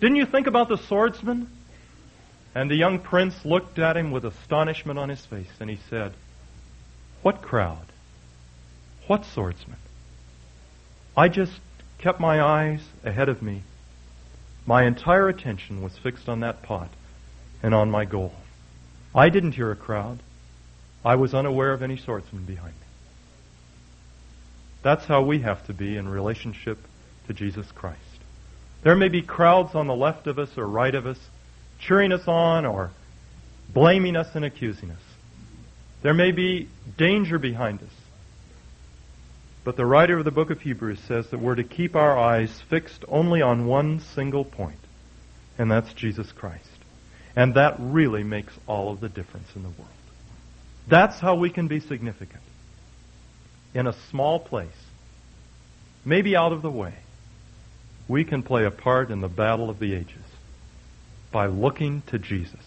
Didn't 0.00 0.16
you 0.16 0.26
think 0.26 0.46
about 0.46 0.68
the 0.68 0.76
swordsman? 0.76 1.48
And 2.54 2.70
the 2.70 2.74
young 2.74 2.98
prince 2.98 3.34
looked 3.44 3.78
at 3.78 3.96
him 3.96 4.10
with 4.10 4.24
astonishment 4.24 4.98
on 4.98 5.08
his 5.08 5.24
face 5.24 5.50
and 5.60 5.70
he 5.70 5.78
said, 5.88 6.12
What 7.22 7.42
crowd? 7.42 7.86
What 9.06 9.24
swordsman? 9.24 9.78
I 11.16 11.28
just 11.28 11.60
kept 12.00 12.20
my 12.20 12.40
eyes 12.42 12.80
ahead 13.04 13.28
of 13.28 13.42
me. 13.42 13.62
My 14.66 14.84
entire 14.84 15.28
attention 15.28 15.82
was 15.82 15.98
fixed 15.98 16.28
on 16.28 16.40
that 16.40 16.62
pot 16.62 16.90
and 17.62 17.74
on 17.74 17.90
my 17.90 18.04
goal. 18.04 18.32
I 19.14 19.28
didn't 19.28 19.52
hear 19.52 19.70
a 19.70 19.76
crowd. 19.76 20.20
I 21.04 21.16
was 21.16 21.34
unaware 21.34 21.72
of 21.72 21.82
any 21.82 21.96
swordsman 21.96 22.44
behind 22.44 22.74
me. 22.74 22.86
That's 24.82 25.04
how 25.04 25.22
we 25.22 25.40
have 25.40 25.66
to 25.66 25.74
be 25.74 25.96
in 25.96 26.08
relationship 26.08 26.78
to 27.26 27.34
Jesus 27.34 27.66
Christ. 27.72 27.98
There 28.82 28.96
may 28.96 29.08
be 29.08 29.22
crowds 29.22 29.74
on 29.74 29.86
the 29.86 29.94
left 29.94 30.26
of 30.26 30.38
us 30.38 30.56
or 30.56 30.66
right 30.66 30.94
of 30.94 31.06
us 31.06 31.18
cheering 31.80 32.12
us 32.12 32.26
on 32.26 32.64
or 32.64 32.90
blaming 33.72 34.16
us 34.16 34.28
and 34.34 34.44
accusing 34.44 34.90
us. 34.90 35.02
There 36.02 36.14
may 36.14 36.32
be 36.32 36.68
danger 36.96 37.38
behind 37.38 37.82
us. 37.82 37.92
But 39.62 39.76
the 39.76 39.84
writer 39.84 40.18
of 40.18 40.24
the 40.24 40.30
book 40.30 40.50
of 40.50 40.60
Hebrews 40.60 41.00
says 41.06 41.28
that 41.30 41.40
we're 41.40 41.54
to 41.54 41.64
keep 41.64 41.94
our 41.94 42.18
eyes 42.18 42.62
fixed 42.70 43.04
only 43.08 43.42
on 43.42 43.66
one 43.66 44.00
single 44.00 44.44
point, 44.44 44.78
and 45.58 45.70
that's 45.70 45.92
Jesus 45.92 46.32
Christ. 46.32 46.64
And 47.36 47.54
that 47.54 47.76
really 47.78 48.24
makes 48.24 48.52
all 48.66 48.90
of 48.90 49.00
the 49.00 49.08
difference 49.08 49.48
in 49.54 49.62
the 49.62 49.68
world. 49.68 49.90
That's 50.88 51.20
how 51.20 51.36
we 51.36 51.50
can 51.50 51.68
be 51.68 51.80
significant. 51.80 52.42
In 53.74 53.86
a 53.86 53.92
small 54.10 54.40
place, 54.40 54.68
maybe 56.04 56.34
out 56.34 56.52
of 56.52 56.62
the 56.62 56.70
way, 56.70 56.94
we 58.08 58.24
can 58.24 58.42
play 58.42 58.64
a 58.64 58.70
part 58.70 59.10
in 59.10 59.20
the 59.20 59.28
battle 59.28 59.70
of 59.70 59.78
the 59.78 59.94
ages 59.94 60.16
by 61.30 61.46
looking 61.46 62.02
to 62.08 62.18
Jesus, 62.18 62.64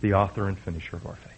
the 0.00 0.14
author 0.14 0.48
and 0.48 0.58
finisher 0.58 0.96
of 0.96 1.06
our 1.06 1.14
faith. 1.14 1.35